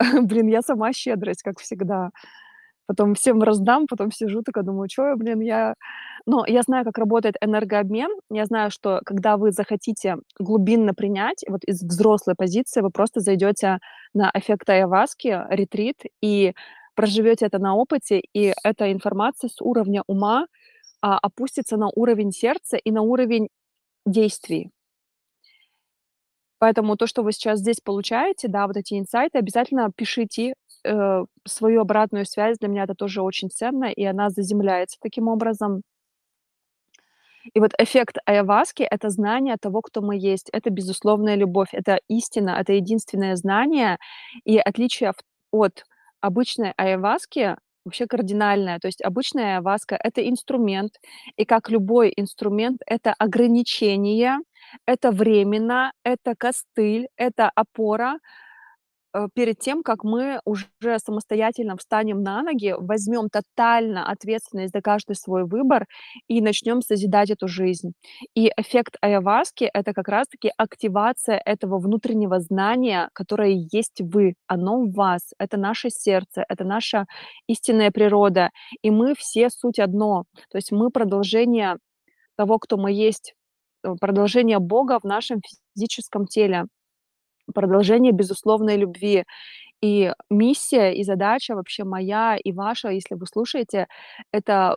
[0.22, 2.10] блин, я сама щедрость, как всегда.
[2.88, 5.74] Потом всем раздам, потом сижу такая, думаю: "Чё я, блин, я"
[6.26, 8.10] Но я знаю, как работает энергообмен.
[8.30, 13.78] Я знаю, что когда вы захотите глубинно принять, вот из взрослой позиции вы просто зайдёте
[14.14, 16.54] на эффект айаваски, ретрит, и
[16.94, 20.46] проживёте это на опыте, и эта информация с уровня ума,
[21.02, 23.48] а, опустится на уровень сердца и на уровень
[24.06, 24.70] действий.
[26.62, 30.54] Поэтому то, что вы сейчас здесь получаете, да, вот эти инсайты, обязательно пишите,
[30.86, 32.58] э, свою обратную связь.
[32.58, 35.82] Для меня это тоже очень ценно, и она заземляется таким образом.
[37.54, 40.48] И вот эффект айаваски- это знание того, кто мы есть.
[40.52, 43.98] Это безусловная любовь, это истина, это единственное знание.
[44.44, 45.12] И отличие
[45.52, 45.84] от
[46.20, 48.78] обычной айаваски вообще кардинальное.
[48.80, 50.92] То есть обычная айаваска- это инструмент,
[51.36, 54.38] и как любой инструмент, это ограничение,
[54.86, 58.18] это временно, это костыль, это опора,
[59.34, 60.66] перед тем, как мы уже
[60.98, 65.86] самостоятельно встанем на ноги, возьмём тотально ответственность за каждый свой выбор
[66.28, 67.92] и начнём созидать эту жизнь.
[68.34, 74.34] И эффект айаваски- это как раз таки активация этого внутреннего знания, которое есть вы.
[74.48, 75.32] Оно в вас.
[75.38, 77.06] Это наше сердце, это наша
[77.48, 78.50] истинная природа.
[78.82, 80.24] И мы все суть одно.
[80.50, 81.76] То есть мы продолжение
[82.36, 83.34] того, кто мы есть,
[83.84, 85.40] э, продолжение Бога в нашем
[85.76, 86.66] физическом теле,
[87.54, 89.24] продолжение безусловной любви.
[89.82, 93.88] И миссия, и задача вообще моя и ваша, если вы слушаете-
[94.32, 94.76] это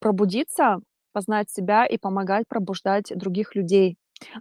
[0.00, 0.78] пробудиться,
[1.12, 3.96] познать себя и помогать пробуждать других людей.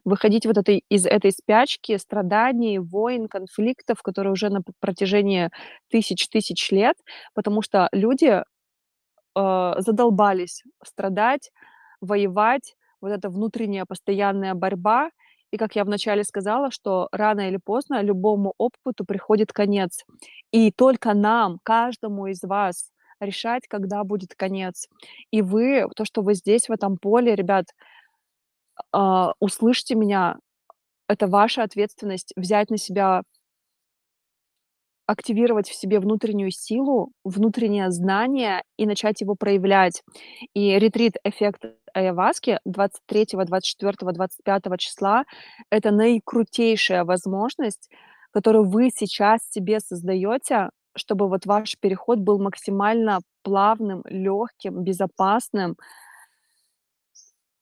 [0.06, 5.50] Выходить вот этой из этой спячки страданий, войн, конфликтов, которые уже на протяжении
[5.92, 6.98] тысяч тысяч лет,
[7.36, 8.44] потому что люди,
[9.38, 11.52] э, задолбались страдать,
[12.02, 12.76] воевать.
[13.02, 15.10] Вот эта внутренняя постоянная борьба.
[15.52, 20.04] И как я вначале сказала, что рано или поздно любому опыту приходит конец.
[20.52, 24.88] И только нам, каждому из вас решать, когда будет конец.
[25.32, 27.66] И вы, то, что вы здесь, в этом поле, ребят,
[28.92, 30.38] а, услышьте меня,
[31.10, 33.24] это ваша ответственность взять на себя
[35.10, 40.04] активировать в себе внутреннюю силу, внутреннее знание и начать его проявлять.
[40.54, 41.64] И ретрит "Эффект
[41.98, 45.26] айаваски" 23, 24, 25 числа-
[45.72, 47.90] это наикрутейшая возможность,
[48.32, 55.78] которую вы сейчас себе создаёте, чтобы вот ваш переход был максимально плавным, лёгким, безопасным.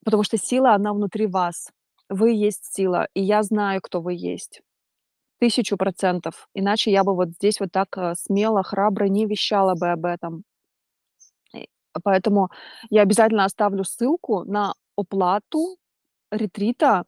[0.03, 1.69] Потому что сила, она внутри вас.
[2.09, 4.61] Вы есть сила, и я знаю, кто вы есть.
[5.39, 6.47] 1000 %.
[6.55, 10.43] Иначе я бы вот здесь вот так, э, смело, храбро не вещала бы об этом.
[12.03, 12.49] Поэтому
[12.89, 15.77] я обязательно оставлю ссылку на оплату
[16.31, 17.05] ретрита.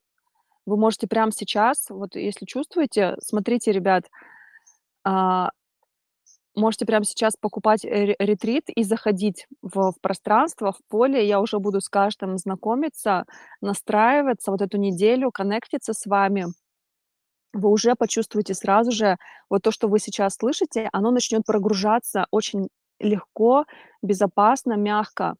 [0.66, 4.06] Вы можете прямо сейчас, вот если чувствуете, смотрите, ребят,
[5.04, 5.52] а
[6.56, 11.28] Можете прямо сейчас покупать ре ретрит и заходить в в пространство, в поле.
[11.28, 13.26] Я уже буду с каждым знакомиться,
[13.62, 16.48] настраиваться вот эту неделю, коннектиться с вами.
[17.54, 19.18] Вы уже почувствуете сразу же
[19.50, 22.70] вот то, что вы сейчас слышите, оно начнет прогружаться очень
[23.00, 23.66] легко,
[24.02, 25.36] безопасно, мягко.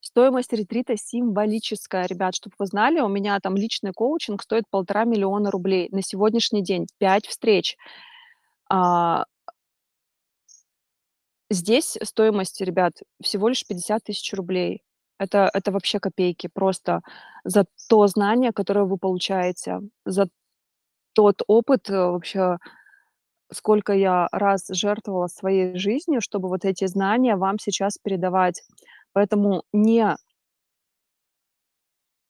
[0.00, 3.00] Стоимость ретрита символическая, ребят, чтоб вы знали.
[3.00, 7.76] У меня там личный коучинг стоит полтора миллиона рублей на сегодняшний день, 5 встреч.
[8.68, 9.24] А
[11.52, 14.82] Здесь стоимость, ребят, всего лишь 50 тысяч рублей.
[15.18, 17.02] Это это вообще копейки просто
[17.44, 20.28] за то знание, которое вы получаете, за
[21.12, 22.56] тот опыт, э, вообще,
[23.52, 28.62] сколько я раз жертвовала своей жизнью, чтобы вот эти знания вам сейчас передавать.
[29.14, 30.16] Поэтому не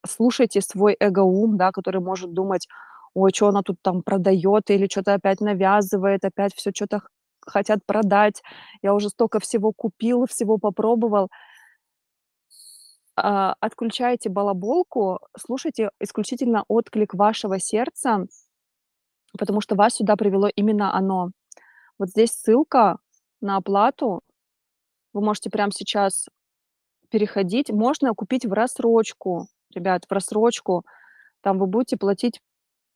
[0.07, 2.67] слушайте свой эгоум, да, который может думать:
[3.15, 7.09] "Ой, чё она тут там продаёт или чё-то опять навязывает, опять всё чё-то х
[7.47, 8.43] хотят продать.
[8.83, 11.29] Я уже столько всего купил, всего попробовал".
[13.19, 18.27] А, отключайте балаболку, слушайте исключительно отклик вашего сердца,
[19.39, 21.31] потому что вас сюда привело именно оно.
[21.99, 22.99] Вот здесь ссылка
[23.41, 24.23] на оплату.
[25.13, 26.29] Вы можете прямо сейчас
[27.11, 27.71] переходить.
[27.71, 30.85] Можно купить в рассрочку, ребят, в рассрочку.
[31.43, 32.41] Там вы будете платить,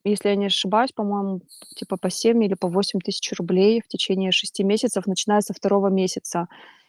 [0.05, 1.41] если я не ошибаюсь, по-моему,
[1.74, 5.91] типа по 7 или по 8 тысяч рублей в течение 6 месяцев, начиная со 2
[5.91, 6.49] месяца.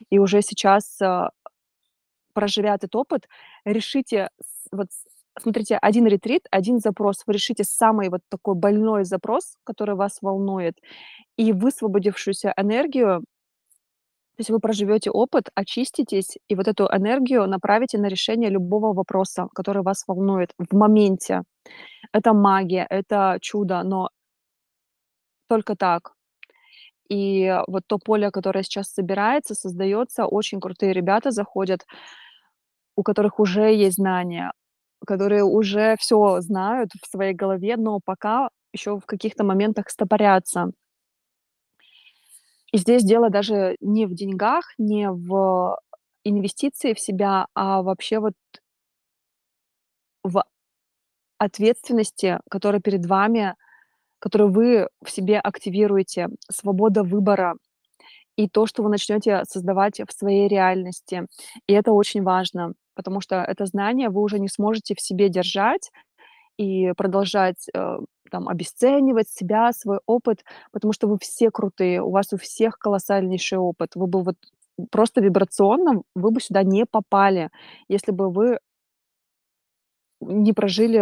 [0.10, 1.32] И уже сейчас, а,
[2.34, 3.28] проживя этот опыт,
[3.66, 4.30] решите
[4.72, 4.88] вот
[5.42, 7.24] смотрите, 1 ретрит, 1 запрос.
[7.28, 10.76] Вы решите самый вот такой больной запрос, который вас волнует,
[11.38, 13.24] и высвободившуюся энергию
[14.38, 19.48] то есть вы проживёте опыт, очиститесь и вот эту энергию направите на решение любого вопроса,
[19.56, 21.42] который вас волнует в моменте.
[22.14, 24.10] Это магия, это чудо, но
[25.50, 26.14] только так.
[27.10, 31.86] И вот то поле, которое сейчас собирается, создаётся, очень крутые ребята заходят,
[32.98, 34.52] у которых уже есть знания,
[35.06, 40.72] которые уже всё знают в своей голове, но пока ещё в каких-то моментах стопорятся.
[42.74, 45.80] И здесь дело даже не в деньгах, не в
[46.24, 48.34] инвестиции в себя, а вообще вот
[50.24, 50.44] в
[51.40, 53.56] ответственности, которая перед вами,
[54.20, 57.56] которую вы в себе активируете, свобода выбора
[58.38, 61.28] и то, что вы начнёте создавать в своей реальности.
[61.68, 65.92] И это очень важно, потому что это знание вы уже не сможете в себе держать
[66.58, 67.98] и продолжать, э,
[68.32, 70.44] там обесценивать себя, свой опыт,
[70.74, 73.92] потому что вы все крутые, у вас у всех колоссальнейший опыт.
[73.96, 74.36] Вы бы вот
[74.92, 77.50] просто вибрационно вы бы сюда не попали,
[77.90, 78.60] если бы вы
[80.22, 81.00] не прожили,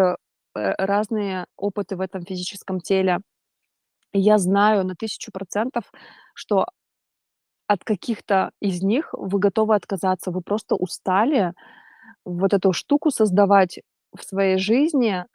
[0.56, 3.20] э, разные опыты в этом физическом теле.
[4.14, 5.92] И я знаю на 1000 %,
[6.36, 6.68] что
[7.68, 10.32] от каких-то из них вы готовы отказаться.
[10.32, 11.54] Вы просто устали
[12.26, 13.80] вот эту штуку создавать
[14.16, 15.26] в своей жизни.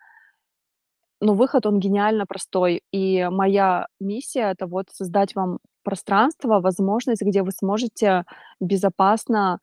[1.21, 2.83] Но выход, он гениально простой.
[2.93, 8.25] И моя миссия- это вот создать вам пространство, возможность, где вы сможете
[8.61, 9.59] безопасно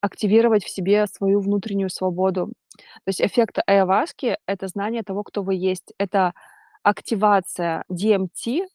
[0.00, 2.52] активировать в себе свою внутреннюю свободу.
[2.76, 5.92] То есть эффект айаваски- это знание того, кто вы есть.
[5.98, 6.32] Это
[6.82, 8.66] активация DMT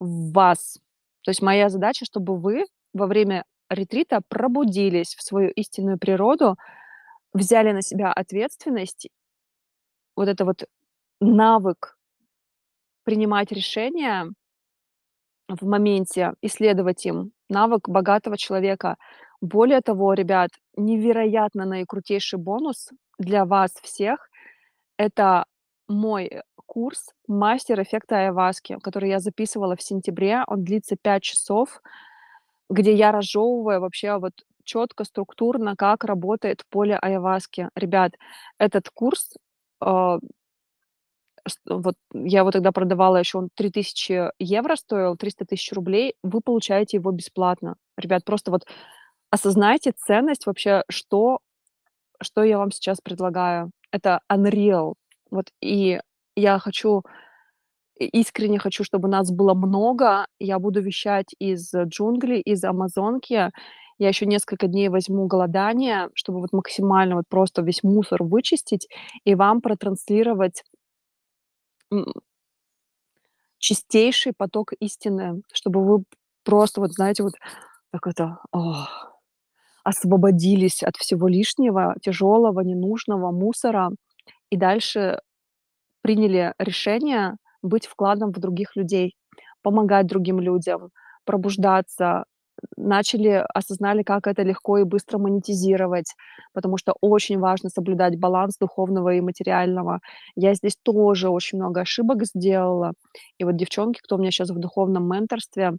[0.00, 0.78] в вас.
[1.22, 6.56] То есть моя задача, чтобы вы во время ретрита пробудились в свою истинную природу,
[7.34, 9.08] взяли на себя ответственность.
[10.16, 10.64] Вот это вот
[11.20, 11.96] навык
[13.06, 14.32] принимать решения
[15.48, 18.96] в моменте и следовать им, навык богатого человека.
[19.40, 24.28] Более того, ребят, невероятно наикрутейший бонус для вас всех-
[24.98, 25.46] это
[25.88, 30.44] мой, курс "Мастер эффекта айаваски", который я записывала в сентябре.
[30.48, 31.82] Он длится 5 часов,
[32.70, 37.68] где я разжёвываю вообще вот чётко, структурно, как работает поле айаваски.
[37.76, 38.12] Ребят,
[38.58, 39.34] этот курс,
[39.80, 40.18] а
[41.68, 46.14] вот я его тогда продавала, ещё он 3000 евро стоил, 300 тысяч рублей.
[46.22, 47.76] Вы получаете его бесплатно.
[47.96, 48.62] Ребят, просто вот
[49.30, 51.40] осознайте ценность вообще, что
[52.22, 53.70] что я вам сейчас предлагаю.
[53.92, 54.94] Это unreal.
[55.30, 56.00] Вот и
[56.36, 57.02] я хочу,
[57.98, 60.26] искренне хочу, чтобы нас было много.
[60.40, 63.50] Я буду вещать из джунглей, из Амазонки.
[64.02, 68.88] Я ещё несколько дней возьму голодание, чтобы вот максимально вот просто весь мусор вычистить
[69.24, 70.64] и вам протранслировать
[73.58, 76.04] чистейший поток истины, чтобы вы
[76.44, 77.34] просто вот, знаете, вот
[77.92, 78.88] как это, ох,
[79.84, 83.90] освободились от всего лишнего, тяжёлого, ненужного мусора
[84.50, 85.20] и дальше
[86.02, 89.16] приняли решение быть вкладом в других людей,
[89.62, 90.90] помогать другим людям,
[91.26, 92.24] пробуждаться,
[92.76, 96.14] начали осознали, как это легко и быстро монетизировать,
[96.52, 100.00] потому что очень важно соблюдать баланс духовного и материального.
[100.36, 102.92] Я здесь тоже очень много ошибок сделала.
[103.38, 105.72] И вот девчонки, кто у меня щас в духовном менторстве,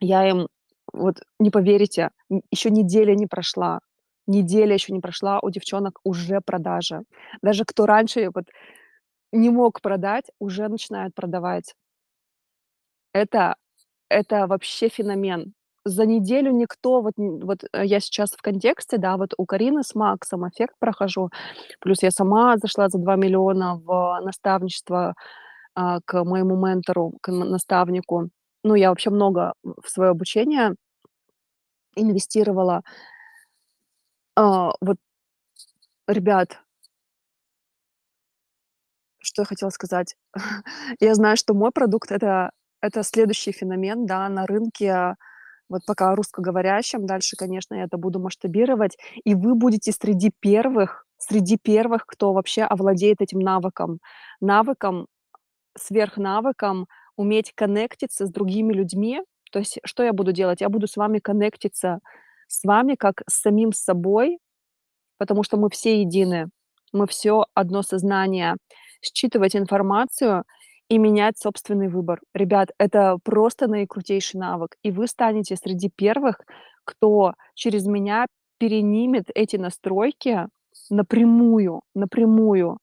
[0.00, 0.48] я им
[0.92, 2.10] вот не поверите,
[2.50, 3.80] еще неделя не прошла,
[4.26, 7.02] неделя еще не прошла, у девчонок уже продажи.
[7.42, 8.44] Даже кто раньше вот
[9.32, 11.74] не мог продать, уже начинает продавать.
[13.14, 13.56] Это
[14.08, 15.54] это вообще феномен.
[15.86, 19.94] За неделю никто вот вот, э, я сейчас в контексте, да, вот у Карины с
[19.94, 21.28] Максом эффект прохожу,
[21.80, 25.14] плюс я сама зашла за 2 миллиона в наставничество,
[25.74, 28.30] а, к моему ментору, к наставнику.
[28.64, 30.74] Ну, я вообще много в своё обучение
[31.96, 32.82] инвестировала.
[34.36, 34.98] А, вот,
[36.08, 36.60] ребят
[39.22, 40.16] что я хотела сказать?
[41.00, 42.50] Я знаю, что мой продукт- это
[42.82, 45.14] это следующий феномен, да, на рынке,
[45.68, 47.06] вот пока русскоговорящем.
[47.06, 52.64] Дальше, конечно, я это буду масштабировать, и вы будете среди первых среди первых, кто вообще
[52.64, 53.98] овладеет этим навыком.
[54.40, 55.06] Навыком,
[55.78, 56.86] сверхнавыком
[57.16, 59.22] уметь коннектиться с другими людьми.
[59.52, 60.60] То есть что я буду делать?
[60.60, 62.00] Я буду с вами коннектиться,
[62.48, 64.38] с вами как с самим собой,
[65.18, 66.48] потому что мы все едины,
[66.92, 68.56] мы всё одно сознание.
[69.02, 70.44] Считывать информацию
[70.88, 72.20] и менять собственный выбор.
[72.34, 76.40] Ребят, это просто наикрутейший навык, и вы станете среди первых,
[76.84, 78.26] кто через меня
[78.58, 80.48] перенимет эти настройки
[80.90, 82.78] напрямую напрямую.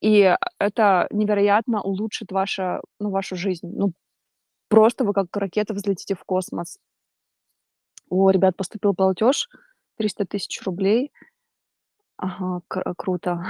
[0.00, 3.68] И это невероятно улучшит ваше ну, вашу жизнь.
[3.72, 3.92] Ну,
[4.68, 6.78] просто вы как ракета взлетите в космос.
[8.08, 9.48] О, ребят, поступил платеж
[9.98, 11.12] 300 тысяч рублей.
[12.16, 13.42] Ага, кр круто.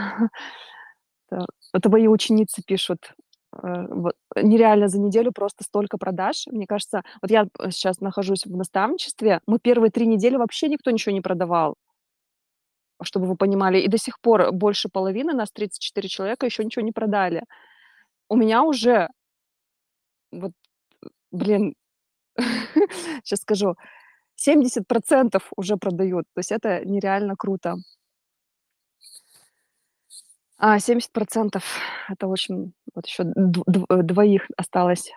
[1.73, 3.15] Это мои ученицы пишут.
[3.53, 6.47] Э, вот нереально за неделю просто столько продаж.
[6.51, 10.91] Мне кажется, вот я, э, щас нахожусь в наставничестве, мы первые 3 недели вообще никто
[10.91, 11.77] ничего не продавал.
[13.03, 16.93] Чтобы вы понимали, и до сих пор больше половины, нас 34 человека, еще ничего не
[16.93, 17.43] продали.
[18.29, 19.09] У меня уже
[20.33, 20.53] вот,
[21.33, 21.75] блин,
[23.25, 23.77] щас скажу,
[24.37, 26.27] 70 % уже продают.
[26.35, 27.77] То есть это нереально круто.
[30.65, 31.65] А, 70 %
[32.09, 35.11] это очень вот еще дв двоих осталось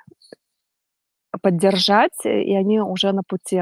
[1.41, 3.61] поддержать, и они уже на пути.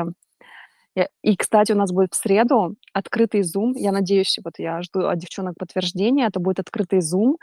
[1.24, 3.74] И, кстати, у нас будет в среду открытый Zoom.
[3.76, 6.28] Я надеюсь, вот я жду от девчонок подтверждения.
[6.28, 7.36] Это будет открытый Zoom.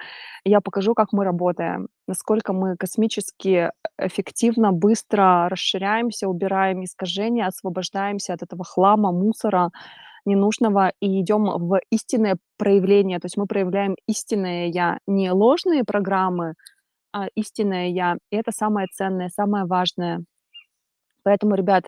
[0.45, 8.43] Я покажу, как мы работаем, насколько мы космически эффективно, быстро расширяемся, убираем искажения, освобождаемся от
[8.43, 9.71] этого хлама, мусора
[10.27, 13.19] ненужного и идем в истинное проявление.
[13.21, 16.55] То есть мы проявляем истинное "я", не ложные программы,
[17.13, 18.17] а истинное "я".
[18.33, 20.25] И это самое ценное, самое важное.
[21.25, 21.87] Поэтому, ребят,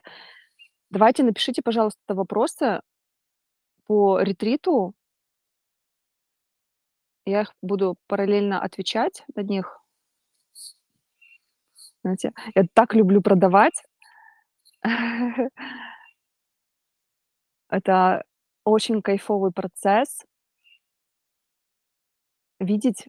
[0.90, 2.80] давайте напишите, пожалуйста, вопросы
[3.86, 4.94] по ретриту.
[7.26, 9.80] Я их буду параллельно отвечать на них.
[12.02, 13.74] Знаете, я так люблю продавать.
[17.72, 18.22] Это
[18.64, 20.24] очень кайфовый процесс
[22.60, 23.06] видеть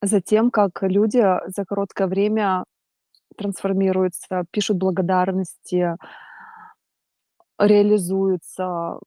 [0.00, 2.64] за тем, как люди за короткое время
[3.36, 5.96] трансформируются, пишут благодарности
[7.58, 9.00] реализуются,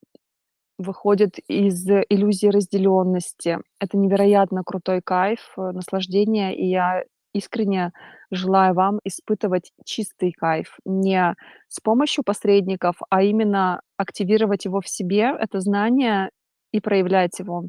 [0.77, 3.59] выходят из иллюзии разделенности.
[3.79, 7.93] Это невероятно крутой кайф, э, наслаждение, и я искренне
[8.31, 10.77] желаю вам испытывать чистый кайф.
[10.85, 11.35] Не
[11.69, 16.31] с помощью посредников, а именно активировать его в себе, это знание,
[16.73, 17.65] и проявлять его.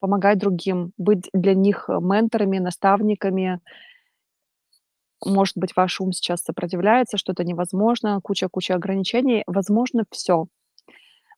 [0.00, 3.60] Помогать другим, быть для них менторами, наставниками.
[5.24, 9.44] Может быть, ваш ум сейчас сопротивляется, что-то невозможно, куча-куча ограничений.
[9.46, 10.46] Возможно всё.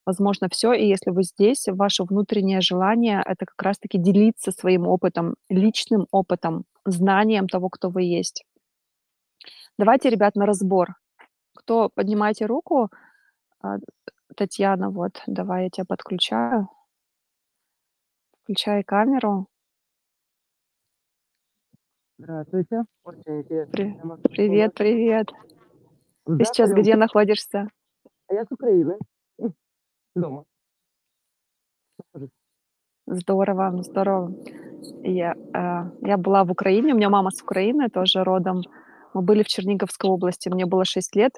[0.06, 0.72] Возможно всё.
[0.74, 6.06] И если вы здесь, ваше внутреннее желание- это как раз таки делиться своим опытом, личным
[6.12, 8.44] опытом, знанием того, кто вы есть.
[9.78, 10.94] Давайте, ребят, на разбор.
[11.54, 12.90] Кто поднимайте руку.
[13.60, 13.78] А,
[14.36, 16.68] Татьяна, вот, давай я тя подключаю.
[18.42, 19.48] Включай камеру.
[22.18, 22.84] Здравствуйте.
[23.72, 25.30] При привет, привет.
[26.26, 27.68] С Ты сейчас где находишься?
[28.30, 28.98] Я с Украины.
[30.14, 30.44] Дома.
[33.06, 34.32] Здорово, ну здорово.
[35.02, 38.62] Я, э, я была в Украине, у меня мама с Украины тоже родом.
[39.12, 41.32] Мы были в Черниговской области, мне было 6 лет,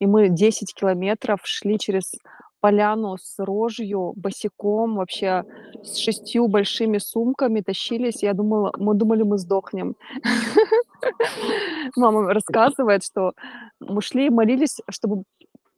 [0.00, 2.14] и мы 10 километров шли через
[2.60, 5.44] поляну с рожью, босиком, вообще
[5.82, 8.22] с 6 большими сумками тащились.
[8.22, 9.96] Я думала мы думали, мы сдохнем.
[11.96, 13.32] Мама рассказывает, что
[13.80, 15.24] мы шли и молились, чтобы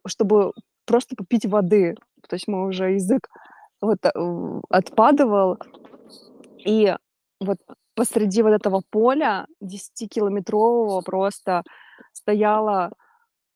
[0.07, 0.53] чтобы
[0.87, 1.95] просто попить воды.
[2.29, 3.29] То есть мы уже язык
[3.83, 5.59] вот, э, отпадывал.
[6.65, 6.95] И
[7.41, 7.59] вот
[7.95, 11.63] посреди вот этого поля десятикилометрового просто
[12.13, 12.93] стояла,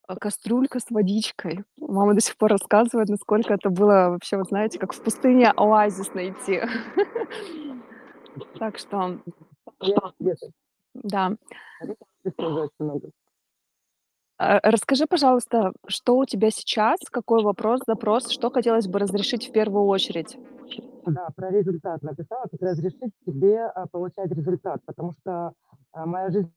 [0.07, 1.63] э, кастрюлька с водичкой.
[1.77, 6.13] Мама до сих пор рассказывает, насколько это было вообще, вот знаете, как в пустыне оазис
[6.13, 6.61] найти.
[8.59, 9.17] Так что
[10.93, 11.35] да.
[14.39, 19.51] А, расскажи, пожалуйста, что у тебя сейчас, какой вопрос, запрос, что хотелось бы разрешить в
[19.51, 20.37] первую очередь?
[21.05, 25.53] Да, про результат написала, как разрешить себе, а, получать результат, потому что,
[25.93, 26.51] а, моя жизнь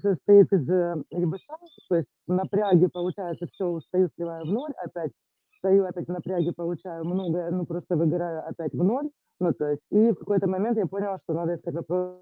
[0.00, 1.46] состоит из, э, ЕБШ,
[1.88, 5.12] то есть в напряге, получается, всё, устаю, сливаю в ноль, опять
[5.52, 9.10] встаю, опять в напряге, получаю многое, ну, просто выгораю опять в ноль.
[9.40, 12.20] Ну, то есть и в какой-то момент я поняла, что надо искать вопросы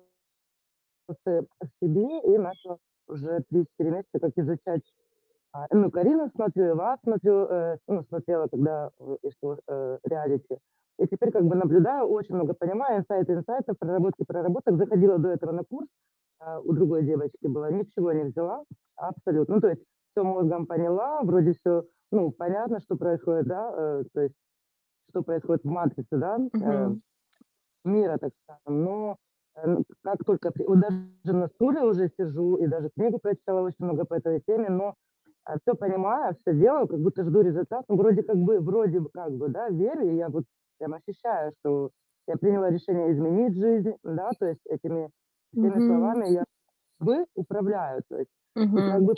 [1.08, 2.78] в себе, и начала
[3.08, 4.82] уже 3-4 месяца как изучать,
[5.52, 9.98] а, ну, Карину смотрю, и вас смотрю, э, ну, смотрела, когда, э, и что, э,
[10.04, 10.58] реалити.
[10.98, 14.76] И теперь как бы наблюдаю, очень много понимаю, инсайты инсайтов, проработки проработок.
[14.78, 15.88] Заходила до этого на курс,
[16.40, 18.64] а, у другой девочки была, ничего не взяла
[18.96, 19.56] абсолютно.
[19.56, 19.82] Ну, то есть
[20.12, 24.34] всё мозгом поняла, вроде всё, ну, понятно, что происходит, да, э, то есть
[25.10, 26.90] что происходит в матрице, да, э,
[27.84, 28.84] мира, так скажем.
[28.84, 29.16] Но, э,
[30.02, 34.14] как только вот даже на стуле уже сижу и даже книгу прочитала очень много по
[34.14, 34.94] этой теме, но,
[35.44, 37.84] а, всё понимаю, всё делаю, как будто жду результат.
[37.88, 40.44] Ну, вроде как бы вроде бы как бы, да, верю, и я вот
[40.78, 41.90] прям ощущаю, что
[42.28, 45.10] я приняла решение изменить жизнь, да, то есть этими
[45.60, 45.86] всеми Мгм.
[45.86, 46.44] словами я
[47.00, 48.30] бы управляю, то есть.
[48.76, 49.14] И как бы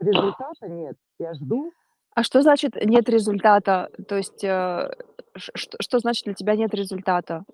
[0.00, 0.96] результата нет.
[1.20, 1.72] Я жду.
[2.16, 3.90] А что значит нет результата?
[4.08, 4.90] То есть, э,
[5.36, 7.44] что что значит для тебя нет результата?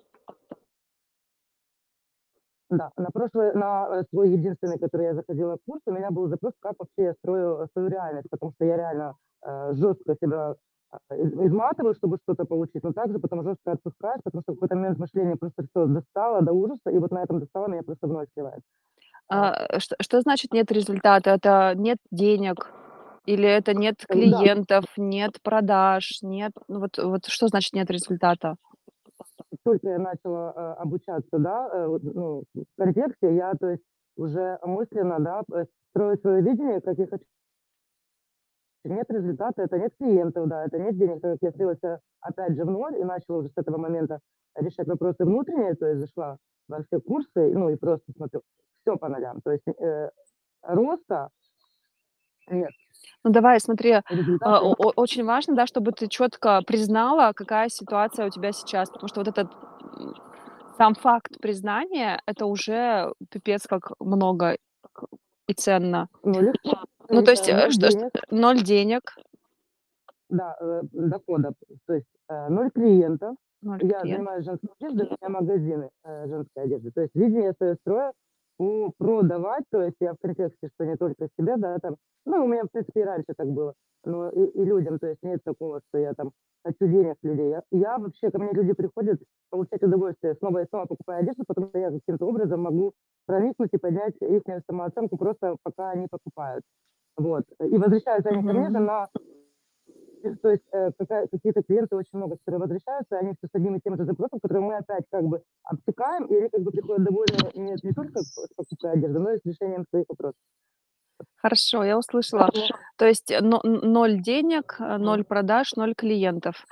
[2.71, 6.53] Да, на прошлый на, э, свой единственный, который я заходила курс, у меня был запрос,
[6.59, 9.15] как вообще я строю, э, свою реальность, потому что я реально,
[9.45, 10.55] э, жёстко себя,
[11.11, 14.97] из изматываю, чтобы что-то получить, но также потом жёстко отпускаю, потому что в какой-то момент
[14.99, 18.27] мышление просто всё достало до ужаса, и вот на этом достало меня просто в ноль
[18.33, 18.61] сливает.
[19.29, 21.31] А что что значит нет результата?
[21.31, 22.71] Это нет денег
[23.25, 24.47] или это нет Э, да.
[24.47, 28.55] клиентов, нет продаж, нет ну, вот вот что значит нет результата?
[29.67, 33.83] Только я начала, э, обучаться, да, э, ну, в контексте, я, то есть
[34.15, 37.25] уже мысленно, да, э, строю своё видение, как я хочу.
[38.85, 41.21] Нет результата- это нет клиентов, да, это нет денег.
[41.21, 41.79] Так как я слилась,
[42.21, 44.19] опять же в ноль и начала уже с этого момента
[44.55, 46.37] решать вопросы внутренние, то есть зашла
[46.67, 48.41] во все курсы, ну, и просто смотрю,
[48.81, 49.41] всё по нолям.
[49.43, 50.09] То есть, э,
[50.63, 51.29] роста
[52.49, 52.71] нет.
[53.23, 54.01] Ну, давай, смотри,
[54.41, 59.21] а, очень важно, да, чтобы ты чётко признала, какая ситуация у тебя сейчас, потому что
[59.21, 59.47] вот этот,
[60.77, 64.57] сам факт признания- это уже пипец как много
[65.47, 66.07] и ценно.
[66.23, 66.53] Ну,
[67.09, 68.11] Ну, то есть, э, 0 что денег.
[68.31, 69.01] 0 денег.
[70.29, 71.53] Да, э, дохода,
[71.87, 73.35] то есть, э, 0 клиентов.
[73.61, 74.09] 0 Я клиентов.
[74.09, 76.91] занимаюсь женской одеждой, у меня магазины, женской одежды.
[76.91, 78.11] То есть видение своё строю,
[78.97, 82.63] продавать, то есть я в контексте, что не только себе, да, там, ну, у меня,
[82.63, 83.73] в принципе, и раньше так было,
[84.05, 86.31] но и и людям, то есть нет такого, что я там
[86.65, 87.49] хочу денег людей.
[87.49, 91.67] Я я вообще, ко мне люди приходят получать удовольствие, снова и снова покупая одежду, потому
[91.69, 92.93] что я каким-то образом могу
[93.25, 96.63] проникнуть и поднять ихнюю самооценку, просто пока они покупают.
[97.17, 97.43] Вот.
[97.61, 98.79] И возвращаются они ко мне же Мгм.
[98.79, 99.07] на
[100.41, 100.91] то есть, э,
[101.31, 104.61] какие-то клиенты очень много, которые возвращаются, они всё с одним и тем же запросом, который
[104.61, 108.47] мы опять как бы обтекаем, и они как бы приходят довольные не не только с
[108.55, 110.35] покупкой одежды, но и с решением своих вопросов.
[111.37, 112.49] Хорошо, я услышала.
[112.97, 116.65] То есть но н ноль денег, э, 0 продаж, 0 клиентов.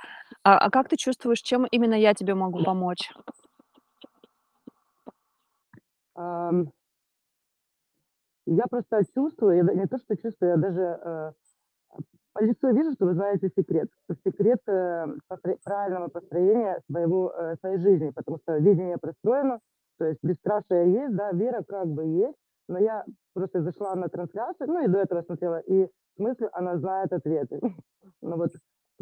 [0.44, 3.10] А а как ты чувствуешь, чем именно я тебе могу помочь?
[8.48, 11.32] Я просто чувствую, я не то что чувствую, я даже, э,
[12.36, 13.88] по лицу вижу, что вы знаете секрет.
[14.24, 19.60] Секрет, э, постро правильного построения своего, э, своей жизни, потому что видение простроено,
[19.98, 22.36] то есть бесстрашие есть, да, вера как бы есть,
[22.68, 26.76] но я просто зашла на трансляцию, ну, и до этого смотрела, и в смысле она
[26.78, 27.60] знает ответы.
[28.22, 28.50] Ну, вот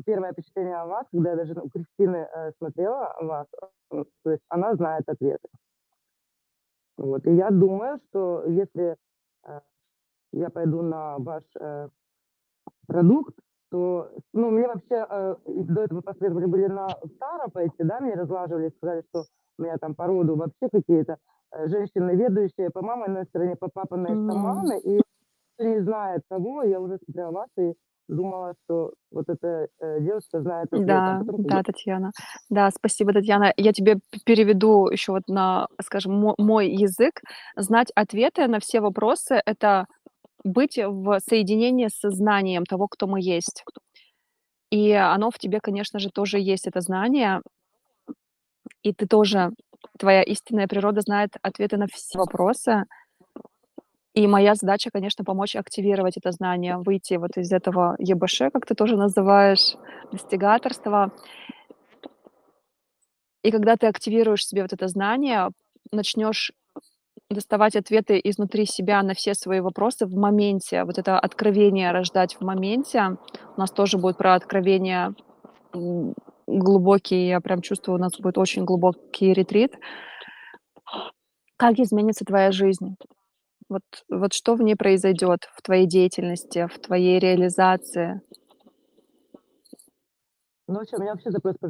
[0.06, 3.46] первое впечатление о вас, когда я даже у Кристины, э, смотрела вас,
[3.92, 5.48] э, то есть она знает ответы.
[6.96, 8.96] Вот, и я думаю, что если,
[9.46, 9.60] э,
[10.32, 11.88] я пойду на ваш, э,
[12.86, 13.34] продукт,
[13.70, 16.96] то, ну, мне вообще, э, до этого посоветовали были на
[17.52, 19.24] пойти, да, мне разлаживали, сказали, что
[19.58, 21.16] у меня там по роду вообще какие-то,
[21.52, 24.28] э, женщины ведущие по маминой стороне, по папиной М.
[24.30, 25.00] шаманы, и
[25.58, 27.74] не знает того, я уже смотрела вас, и
[28.08, 32.12] думала, что вот эта, э, девушка знает Да, бы да, Татьяна.
[32.50, 33.52] Да, спасибо, Татьяна.
[33.56, 37.20] Я тебе переведу еще вот на, скажем, мо мой язык.
[37.56, 39.86] Знать ответы на все вопросы- это
[40.44, 43.64] быть в соединении с сознанием того, кто мы есть.
[44.70, 47.40] И оно в тебе, конечно же, тоже есть, это знание.
[48.82, 49.50] И ты тоже,
[49.98, 52.84] твоя истинная природа знает ответы на все вопросы.
[54.14, 58.74] И моя задача, конечно, помочь активировать это знание, выйти вот из этого ЕБШ, как ты
[58.74, 59.74] тоже называешь,
[60.12, 61.10] достигаторства.
[63.42, 65.48] И когда ты активируешь себе вот это знание,
[65.90, 66.52] начнёшь
[67.30, 72.42] доставать ответы изнутри себя на все свои вопросы в моменте, вот это откровение рождать в
[72.44, 73.16] моменте.
[73.56, 75.14] У нас тоже будет про откровения,
[75.74, 76.14] м,
[76.48, 79.76] глубокий, я прям чувствую, у нас будет очень глубокий ретрит.
[81.58, 82.96] Как изменится твоя жизнь?
[83.68, 88.20] Вот вот что в ней произойдёт, в твоей деятельности, в твоей реализации?
[90.68, 91.68] Ну, вообще, у меня вообще запрос по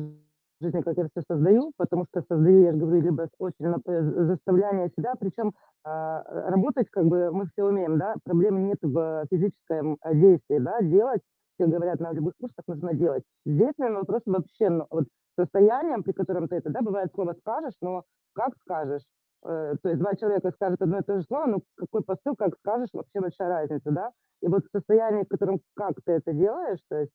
[0.64, 4.02] жизни, как я всё создаю, потому что создаю, я же говорю, либо очень на п
[4.02, 5.52] з заставляние себя, причём,
[5.84, 10.80] а, работать как бы мы все умеем, да, проблемы нет в физическом, э, действии, да,
[10.82, 11.22] делать.
[11.56, 13.24] Все говорят, на любых курсах нужно делать.
[13.46, 15.06] Здесь, наверно, вопрос вообще, ну, вот
[15.38, 18.04] состоянием, при котором ты это, да, бывает, слово скажешь, но
[18.34, 19.02] как скажешь?
[19.46, 22.56] Э, то есть 2 человека скажут одно и то же слово, но какой посыл, как
[22.60, 24.10] скажешь, вообще большая разница, да.
[24.42, 27.12] И вот состояние, в котором как ты это делаешь, то есть,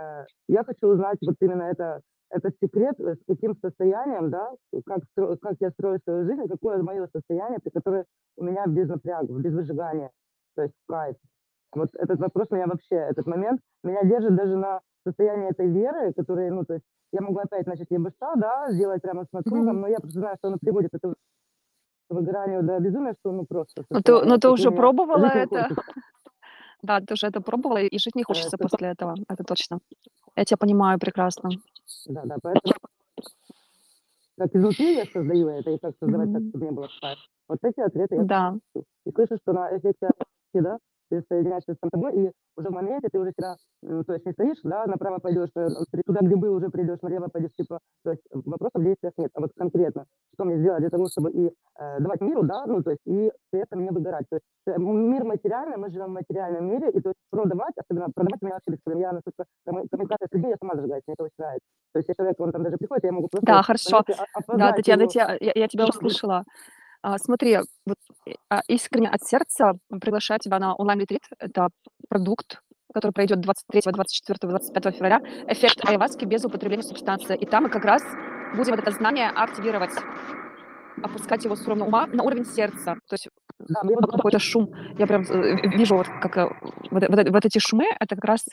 [0.00, 2.00] э, я хочу узнать вот именно это
[2.32, 4.50] этот секрет, э, с каким состоянием, да,
[4.86, 5.02] как
[5.40, 8.04] как я строю свою жизнь, какое моё состояние, при которое
[8.36, 10.10] у меня без напрягов, без выжигания,
[10.56, 11.16] то есть кайф.
[11.74, 16.50] Вот этот вопрос меня вообще, этот момент меня держит даже на состоянии этой веры, которая,
[16.50, 19.98] ну, то есть я могу опять начать ЕБШ, да, сделать прямо с наскоком, но я
[19.98, 21.14] просто знаю, что оно приводит это
[22.08, 25.68] выгоранию до безумия, что, ну, просто Ну ты ну состояние, ты уже пробовала это?
[26.82, 29.78] Да, ты уже это пробовала, и жить не хочется что после этого, это точно.
[30.36, 31.50] Я тя понимаю прекрасно.
[32.06, 32.74] Да-да, поэтому
[34.38, 36.48] как изнутри я создаю это и как создавать так, Мгм.
[36.50, 37.18] чтобы мне было кайф.
[37.48, 38.56] Вот эти ответы я Да.
[38.72, 38.86] слышу.
[39.06, 40.08] И слышу, что на эффекте
[40.54, 40.78] да,
[41.12, 43.32] ты соединяешься с собой, и уже в моменте ты уже
[43.84, 45.68] м, то есть не стоишь, да, направо пойдёшь, э,
[46.06, 49.30] туда, где был, уже придёшь, налево пойдёшь, типа, то есть вопросов в действиях нет.
[49.34, 50.04] А вот конкретно,
[50.34, 51.46] что мне сделать для того, чтобы и,
[51.80, 54.26] э, давать миру, да, ну, то есть и при этом не выгорать.
[54.30, 58.08] То есть, э, мир материальный, мы живем в материальном мире, и то есть продавать, особенно
[58.14, 59.00] продавать меня вообще проблем.
[59.02, 61.66] Я настолько комму коммуникация с людьми, я сама зажигаюсь, мне это очень нравится.
[61.92, 64.04] То есть если человек, он там даже приходит, я могу просто Да, хорошо.
[64.52, 65.06] Да, Татьяна,
[65.40, 66.44] я я тебя услышала.
[67.02, 67.96] А, смотри, вот,
[68.26, 71.22] э, а, искренне от сердца приглашаю тебя на онлайн-ретрит.
[71.38, 71.68] Это
[72.08, 72.60] продукт,
[72.94, 75.20] который пройдёт 23, 24, 25 февраля.
[75.48, 77.36] Эффект айваски без употребления субстанции.
[77.36, 78.02] И там мы как раз
[78.56, 79.90] будем вот это знание активировать,
[81.02, 82.94] опускать его с уровня ума на уровень сердца.
[83.08, 83.28] То есть
[83.60, 83.82] Да,
[84.12, 84.68] какой-то шум.
[84.98, 86.48] Я прям, э, вижу, вот как, э,
[86.90, 88.44] вот вот вот эти шумы- это как раз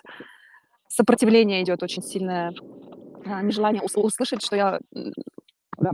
[0.89, 2.51] сопротивление идёт очень сильное,
[3.25, 4.79] а, нежелание ус услышать, что я,
[5.79, 5.91] Да,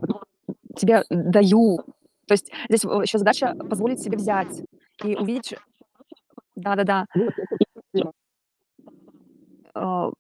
[0.78, 1.80] тебе даю.
[2.28, 4.62] То есть здесь в ещё задача позволить себе взять
[5.04, 5.56] и увидеть
[6.56, 7.06] Да-да-да.
[9.76, 10.12] А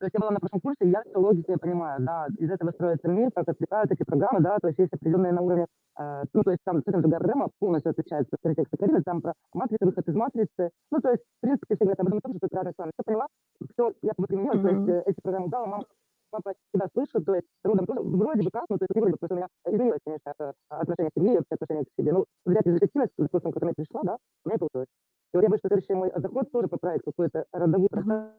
[0.00, 2.50] То есть я была на прошлом курсе, и я всё логику я понимаю, да, из
[2.50, 5.66] этого строится мир, как отвлекают эти программы, да, то есть есть определённые на уровне,
[5.98, 9.32] э, ну, то есть там совсем другая программа, полностью отличается от контекста Карины, там про
[9.54, 10.70] матрицу, выход из матрицы.
[10.92, 12.92] Ну, то есть, в принципе, все говорят об и том же, только разные стороны.
[12.96, 13.26] Всё поняла,
[13.72, 15.84] всё якобы применила, то есть, э, эти программы дала, мама
[16.30, 19.18] папа тебя слышат, то есть родом тоже вроде бы как, ну, то есть вроде бы,
[19.18, 22.12] потому что у меня изменилось, конечно, отношение к семье и вообще отношение к себе.
[22.12, 24.88] Ну, взять результативность, с которой я пришла, да, у меня получилось.
[25.32, 28.30] И вот я боюсь, что следующий мой заход тоже поправит какую-то родовую Мгм.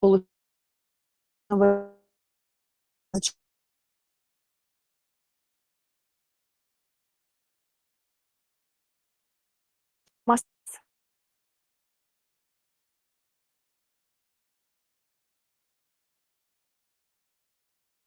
[0.00, 0.24] Полу